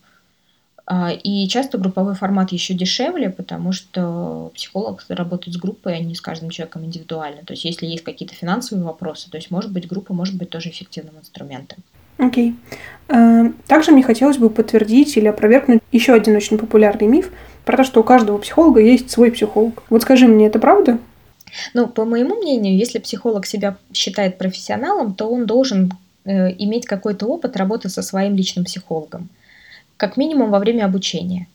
А, 0.92 1.12
и 1.12 1.46
часто 1.46 1.78
групповой 1.78 2.14
формат 2.14 2.50
еще 2.50 2.74
дешевле, 2.74 3.30
потому 3.30 3.70
что 3.70 4.50
психолог 4.56 5.04
работает 5.08 5.56
с 5.56 5.60
группой, 5.60 5.94
а 5.94 6.00
не 6.00 6.16
с 6.16 6.20
каждым 6.20 6.50
человеком 6.50 6.84
индивидуально. 6.84 7.42
То 7.44 7.52
есть 7.52 7.64
если 7.64 7.86
есть 7.86 8.02
какие-то 8.02 8.34
финансовые 8.34 8.84
вопросы, 8.84 9.30
то 9.30 9.36
есть 9.36 9.52
может 9.52 9.70
быть 9.70 9.86
группа 9.86 10.12
может 10.12 10.34
быть 10.36 10.50
тоже 10.50 10.70
эффективным 10.70 11.16
инструментом. 11.18 11.78
Окей. 12.20 12.50
Okay. 12.50 12.76
А, 13.08 13.52
также 13.66 13.90
мне 13.90 14.02
хотелось 14.02 14.38
бы 14.38 14.50
подтвердить 14.50 15.16
или 15.16 15.26
опровергнуть 15.26 15.82
еще 15.90 16.12
один 16.12 16.36
очень 16.36 16.58
популярный 16.58 17.08
миф 17.08 17.30
про 17.64 17.78
то, 17.78 17.84
что 17.84 18.00
у 18.00 18.04
каждого 18.04 18.38
психолога 18.38 18.80
есть 18.80 19.10
свой 19.10 19.32
психолог. 19.32 19.82
Вот 19.90 20.02
скажи 20.02 20.28
мне, 20.28 20.46
это 20.46 20.58
правда? 20.58 20.98
Ну, 21.74 21.88
по 21.88 22.04
моему 22.04 22.36
мнению, 22.36 22.76
если 22.76 22.98
психолог 22.98 23.46
себя 23.46 23.76
считает 23.92 24.38
профессионалом, 24.38 25.14
то 25.14 25.28
он 25.28 25.46
должен 25.46 25.92
э, 26.24 26.52
иметь 26.58 26.86
какой-то 26.86 27.26
опыт 27.26 27.56
работы 27.56 27.88
со 27.88 28.02
своим 28.02 28.36
личным 28.36 28.64
психологом 28.64 29.28
как 30.00 30.16
минимум 30.16 30.50
во 30.50 30.58
время 30.58 30.86
обучения. 30.86 31.46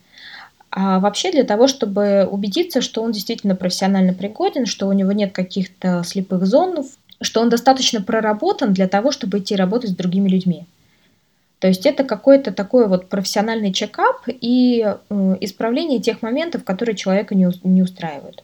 А 0.70 1.00
вообще 1.00 1.32
для 1.32 1.44
того, 1.44 1.68
чтобы 1.68 2.28
убедиться, 2.30 2.80
что 2.82 3.02
он 3.02 3.12
действительно 3.12 3.56
профессионально 3.56 4.14
пригоден, 4.14 4.68
что 4.68 4.88
у 4.88 4.94
него 4.94 5.12
нет 5.14 5.32
каких-то 5.32 6.04
слепых 6.06 6.46
зон, 6.46 6.86
что 7.26 7.42
он 7.42 7.50
достаточно 7.50 8.02
проработан 8.02 8.74
для 8.74 8.88
того, 8.88 9.12
чтобы 9.12 9.40
идти 9.40 9.56
работать 9.56 9.92
с 9.92 9.96
другими 9.96 10.30
людьми. 10.30 10.66
То 11.60 11.68
есть 11.68 11.86
это 11.86 12.04
какой-то 12.04 12.52
такой 12.52 12.88
вот 12.88 13.10
профессиональный 13.10 13.74
чекап 13.74 14.24
и 14.28 14.86
э, 14.86 15.38
исправление 15.42 16.00
тех 16.00 16.22
моментов, 16.22 16.64
которые 16.64 16.96
человека 16.96 17.34
не, 17.36 17.82
устраивают. 17.82 18.44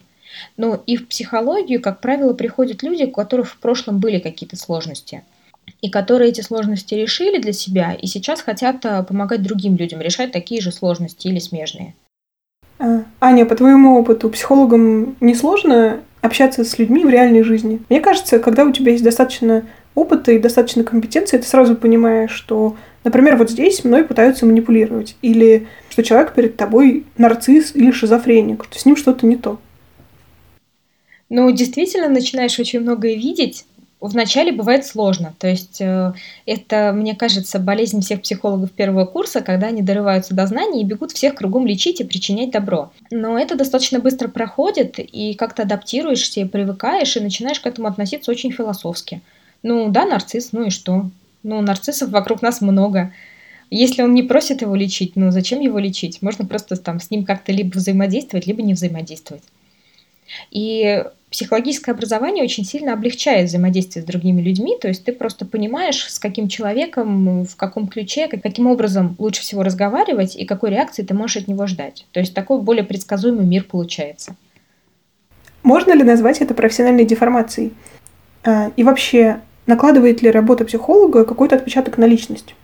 Ну 0.56 0.82
и 0.86 0.96
в 0.96 1.08
психологию, 1.08 1.80
как 1.80 2.00
правило, 2.00 2.32
приходят 2.32 2.82
люди, 2.82 3.04
у 3.04 3.10
которых 3.10 3.48
в 3.48 3.58
прошлом 3.58 4.00
были 4.00 4.18
какие-то 4.18 4.56
сложности– 4.56 5.22
и 5.80 5.90
которые 5.90 6.30
эти 6.30 6.40
сложности 6.40 6.94
решили 6.94 7.40
для 7.40 7.52
себя 7.52 7.92
и 7.92 8.06
сейчас 8.06 8.40
хотят 8.40 8.84
э, 8.84 9.02
помогать 9.02 9.42
другим 9.42 9.76
людям 9.76 10.00
решать 10.00 10.32
такие 10.32 10.60
же 10.60 10.72
сложности 10.72 11.26
или 11.26 11.38
смежные. 11.38 11.94
А, 12.78 13.04
Аня, 13.20 13.44
по 13.46 13.56
твоему 13.56 13.98
опыту, 13.98 14.30
психологам 14.30 15.16
не 15.20 15.34
сложно 15.34 16.00
общаться 16.22 16.64
с 16.64 16.78
людьми 16.78 17.04
в 17.04 17.10
реальной 17.10 17.42
жизни? 17.42 17.82
Мне 17.90 18.00
кажется, 18.00 18.38
когда 18.38 18.64
у 18.64 18.72
тебя 18.72 18.92
есть 18.92 19.04
достаточно 19.04 19.66
опыта 19.94 20.32
и 20.32 20.38
достаточно 20.38 20.84
компетенции, 20.84 21.36
ты 21.36 21.46
сразу 21.46 21.76
понимаешь, 21.76 22.30
что, 22.30 22.76
например, 23.04 23.36
вот 23.36 23.50
здесь 23.50 23.84
мной 23.84 24.04
пытаются 24.04 24.46
манипулировать, 24.46 25.16
или 25.20 25.66
что 25.90 26.02
человек 26.02 26.32
перед 26.32 26.56
тобой 26.56 27.04
нарцисс 27.18 27.74
или 27.74 27.90
шизофреник, 27.90 28.64
что 28.64 28.78
с 28.78 28.86
ним 28.86 28.96
что-то 28.96 29.26
не 29.26 29.36
то. 29.36 29.58
Ну, 31.28 31.50
действительно, 31.50 32.08
начинаешь 32.08 32.58
очень 32.58 32.80
многое 32.80 33.14
видеть, 33.14 33.64
вначале 34.08 34.52
бывает 34.52 34.84
сложно. 34.84 35.34
То 35.38 35.48
есть 35.48 35.80
э, 35.80 36.12
это, 36.44 36.92
мне 36.92 37.14
кажется, 37.14 37.58
болезнь 37.58 38.00
всех 38.00 38.22
психологов 38.22 38.72
первого 38.72 39.04
курса, 39.04 39.40
когда 39.40 39.68
они 39.68 39.82
дорываются 39.82 40.34
до 40.34 40.46
знаний 40.46 40.82
и 40.82 40.84
бегут 40.84 41.12
всех 41.12 41.34
кругом 41.36 41.66
лечить 41.66 42.00
и 42.00 42.04
причинять 42.04 42.50
добро. 42.50 42.92
Но 43.10 43.38
это 43.38 43.54
достаточно 43.54 44.00
быстро 44.00 44.28
проходит, 44.28 44.98
и 44.98 45.34
как-то 45.34 45.62
адаптируешься 45.62 46.40
и 46.40 46.44
привыкаешь, 46.44 47.16
и 47.16 47.20
начинаешь 47.20 47.60
к 47.60 47.66
этому 47.66 47.88
относиться 47.88 48.30
очень 48.30 48.50
философски. 48.50 49.22
Ну 49.62 49.88
да, 49.88 50.04
нарцисс, 50.04 50.52
ну 50.52 50.66
и 50.66 50.70
что? 50.70 51.06
Ну, 51.42 51.60
нарциссов 51.60 52.10
вокруг 52.10 52.42
нас 52.42 52.60
много. 52.60 53.12
Если 53.70 54.02
он 54.02 54.14
не 54.14 54.22
просит 54.22 54.62
его 54.62 54.74
лечить, 54.74 55.16
ну 55.16 55.30
зачем 55.30 55.60
его 55.60 55.78
лечить? 55.78 56.20
Можно 56.20 56.44
просто 56.44 56.76
там 56.76 57.00
с 57.00 57.10
ним 57.10 57.24
как-то 57.24 57.52
либо 57.52 57.76
взаимодействовать, 57.76 58.46
либо 58.46 58.62
не 58.62 58.74
взаимодействовать. 58.74 59.44
И 60.50 61.04
психологическое 61.32 61.92
образование 61.92 62.44
очень 62.44 62.64
сильно 62.64 62.92
облегчает 62.92 63.48
взаимодействие 63.48 64.02
с 64.02 64.06
другими 64.06 64.40
людьми, 64.42 64.76
то 64.80 64.86
есть 64.86 65.04
ты 65.04 65.12
просто 65.12 65.46
понимаешь, 65.46 66.06
с 66.08 66.18
каким 66.18 66.48
человеком, 66.48 67.44
в 67.44 67.56
каком 67.56 67.88
ключе, 67.88 68.28
каким 68.28 68.66
образом 68.66 69.16
лучше 69.18 69.40
всего 69.40 69.62
разговаривать 69.62 70.36
и 70.36 70.44
какой 70.44 70.70
реакции 70.70 71.02
ты 71.02 71.14
можешь 71.14 71.38
от 71.38 71.48
него 71.48 71.66
ждать. 71.66 72.06
То 72.12 72.20
есть 72.20 72.34
такой 72.34 72.60
более 72.60 72.84
предсказуемый 72.84 73.46
мир 73.46 73.64
получается. 73.64 74.36
Можно 75.62 75.94
ли 75.94 76.02
назвать 76.02 76.40
это 76.40 76.54
профессиональной 76.54 77.06
деформацией? 77.06 77.72
А, 78.44 78.70
и 78.76 78.84
вообще, 78.84 79.40
накладывает 79.66 80.20
ли 80.22 80.30
работа 80.30 80.64
психолога 80.64 81.24
какой-то 81.24 81.56
отпечаток 81.56 81.96
на 81.98 82.04
личность? 82.04 82.54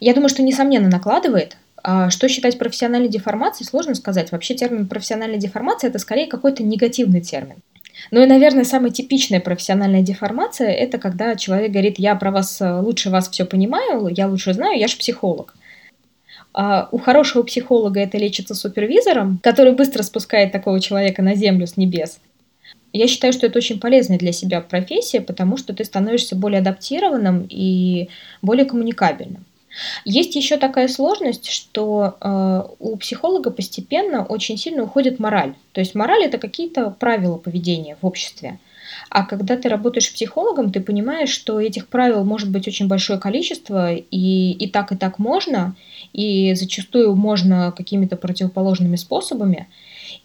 Я 0.00 0.12
думаю, 0.12 0.28
что 0.28 0.42
несомненно 0.42 0.88
накладывает, 0.88 1.56
что 2.10 2.28
считать 2.28 2.58
профессиональной 2.58 3.08
деформацией, 3.08 3.68
сложно 3.68 3.94
сказать. 3.94 4.32
Вообще 4.32 4.54
термин 4.54 4.88
профессиональная 4.88 5.38
деформация– 5.38 5.88
это 5.90 5.98
скорее 5.98 6.26
какой-то 6.26 6.62
негативный 6.62 7.20
термин. 7.20 7.56
Ну 8.10 8.22
и, 8.22 8.26
наверное, 8.26 8.64
самая 8.64 8.90
типичная 8.90 9.40
профессиональная 9.40 10.02
деформация– 10.02 10.70
это 10.70 10.98
когда 10.98 11.34
человек 11.36 11.70
говорит, 11.72 11.98
я 11.98 12.14
про 12.14 12.30
вас 12.30 12.60
э, 12.60 12.80
лучше 12.80 13.10
вас 13.10 13.28
все 13.28 13.44
понимаю, 13.44 14.08
я 14.08 14.28
лучше 14.28 14.52
знаю, 14.52 14.78
я 14.78 14.88
же 14.88 14.96
психолог. 14.96 15.54
А 16.52 16.88
у 16.90 16.98
хорошего 16.98 17.42
психолога 17.42 18.00
это 18.00 18.18
лечится 18.18 18.54
супервизором, 18.54 19.40
который 19.42 19.72
быстро 19.72 20.02
спускает 20.02 20.52
такого 20.52 20.80
человека 20.80 21.22
на 21.22 21.34
землю 21.34 21.66
с 21.66 21.76
небес. 21.76 22.18
Я 22.92 23.08
считаю, 23.08 23.32
что 23.32 23.46
это 23.46 23.58
очень 23.58 23.78
полезная 23.78 24.18
для 24.18 24.32
себя 24.32 24.60
профессия, 24.60 25.20
потому 25.20 25.56
что 25.56 25.74
ты 25.74 25.84
становишься 25.84 26.34
более 26.34 26.60
адаптированным 26.60 27.46
и 27.48 28.08
более 28.40 28.64
коммуникабельным. 28.64 29.44
Есть 30.04 30.36
еще 30.36 30.56
такая 30.56 30.88
сложность, 30.88 31.48
что 31.48 32.16
э, 32.20 32.62
у 32.78 32.96
психолога 32.96 33.50
постепенно 33.50 34.24
очень 34.24 34.56
сильно 34.56 34.84
уходит 34.84 35.18
мораль. 35.18 35.54
То 35.72 35.80
есть 35.80 35.94
мораль 35.94 36.24
это 36.24 36.38
какие-то 36.38 36.90
правила 36.90 37.36
поведения 37.36 37.96
в 38.00 38.06
обществе. 38.06 38.58
А 39.10 39.24
когда 39.24 39.56
ты 39.56 39.68
работаешь 39.68 40.12
психологом, 40.12 40.72
ты 40.72 40.80
понимаешь, 40.80 41.30
что 41.30 41.60
этих 41.60 41.88
правил 41.88 42.24
может 42.24 42.50
быть 42.50 42.66
очень 42.68 42.88
большое 42.88 43.18
количество, 43.18 43.92
и, 43.92 44.52
и 44.52 44.68
так, 44.68 44.92
и 44.92 44.96
так 44.96 45.18
можно, 45.18 45.74
и 46.12 46.54
зачастую 46.54 47.14
можно 47.14 47.72
какими-то 47.76 48.16
противоположными 48.16 48.96
способами. 48.96 49.68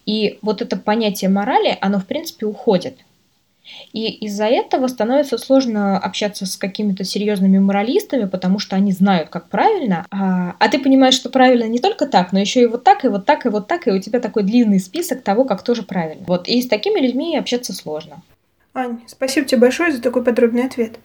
И 0.06 0.38
вот 0.42 0.62
это 0.62 0.76
понятие 0.76 1.30
морали, 1.30 1.76
оно 1.80 1.98
в 1.98 2.06
принципе 2.06 2.46
уходит. 2.46 2.98
И 3.92 4.10
из-за 4.26 4.46
этого 4.46 4.88
становится 4.88 5.38
сложно 5.38 5.98
общаться 5.98 6.46
с 6.46 6.56
какими-то 6.56 7.04
серьезными 7.04 7.58
моралистами, 7.58 8.24
потому 8.24 8.58
что 8.58 8.74
они 8.76 8.92
знают, 8.92 9.28
как 9.28 9.48
правильно, 9.48 10.06
а, 10.10 10.56
а 10.58 10.68
ты 10.68 10.78
понимаешь, 10.78 11.14
что 11.14 11.30
правильно 11.30 11.64
не 11.64 11.78
только 11.78 12.06
так, 12.06 12.32
но 12.32 12.40
еще 12.40 12.62
и 12.62 12.66
вот 12.66 12.84
так, 12.84 13.04
и 13.04 13.08
вот 13.08 13.24
так, 13.24 13.46
и 13.46 13.48
вот 13.48 13.68
так, 13.68 13.86
и 13.86 13.92
у 13.92 14.00
тебя 14.00 14.20
такой 14.20 14.42
длинный 14.42 14.80
список 14.80 15.22
того, 15.22 15.44
как 15.44 15.62
тоже 15.62 15.82
правильно. 15.82 16.24
Вот, 16.26 16.48
и 16.48 16.60
с 16.60 16.68
такими 16.68 17.00
людьми 17.00 17.36
общаться 17.36 17.72
сложно. 17.72 18.22
Ань, 18.74 19.00
спасибо 19.06 19.46
тебе 19.46 19.60
большое 19.60 19.92
за 19.92 20.02
такой 20.02 20.24
подробный 20.24 20.66
ответ. 20.66 20.98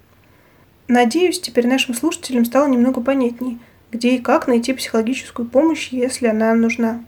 Надеюсь, 0.87 1.39
теперь 1.39 1.67
нашим 1.67 1.93
слушателям 1.93 2.45
стало 2.45 2.67
немного 2.67 3.01
понятнее, 3.01 3.59
где 3.91 4.15
и 4.15 4.19
как 4.19 4.47
найти 4.47 4.73
психологическую 4.73 5.47
помощь, 5.47 5.89
если 5.91 6.27
она 6.27 6.53
нужна. 6.53 7.03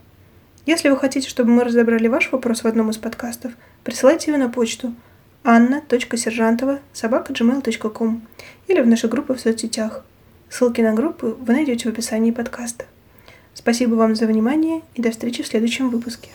Если 0.65 0.89
вы 0.89 0.97
хотите, 0.97 1.29
чтобы 1.29 1.51
мы 1.51 1.63
разобрали 1.63 2.07
ваш 2.07 2.31
вопрос 2.31 2.63
в 2.63 2.67
одном 2.67 2.89
из 2.89 2.97
подкастов, 2.97 3.53
присылайте 3.83 4.31
его 4.31 4.39
на 4.39 4.49
почту– 4.49 4.93
anna.сержантова 5.43 6.79
собака 6.93 7.33
gmail.com 7.33 8.21
или 8.67 8.81
в 8.81 8.87
нашей 8.87 9.09
группе 9.09 9.33
в 9.33 9.39
соцсетях. 9.39 10.03
Ссылки 10.49 10.81
на 10.81 10.93
группу 10.93 11.35
вы 11.39 11.53
найдете 11.53 11.89
в 11.89 11.93
описании 11.93 12.31
подкаста. 12.31 12.85
Спасибо 13.53 13.95
вам 13.95 14.15
за 14.15 14.25
внимание 14.25 14.81
и 14.95 15.01
до 15.01 15.11
встречи 15.11 15.43
в 15.43 15.47
следующем 15.47 15.89
выпуске. 15.89 16.29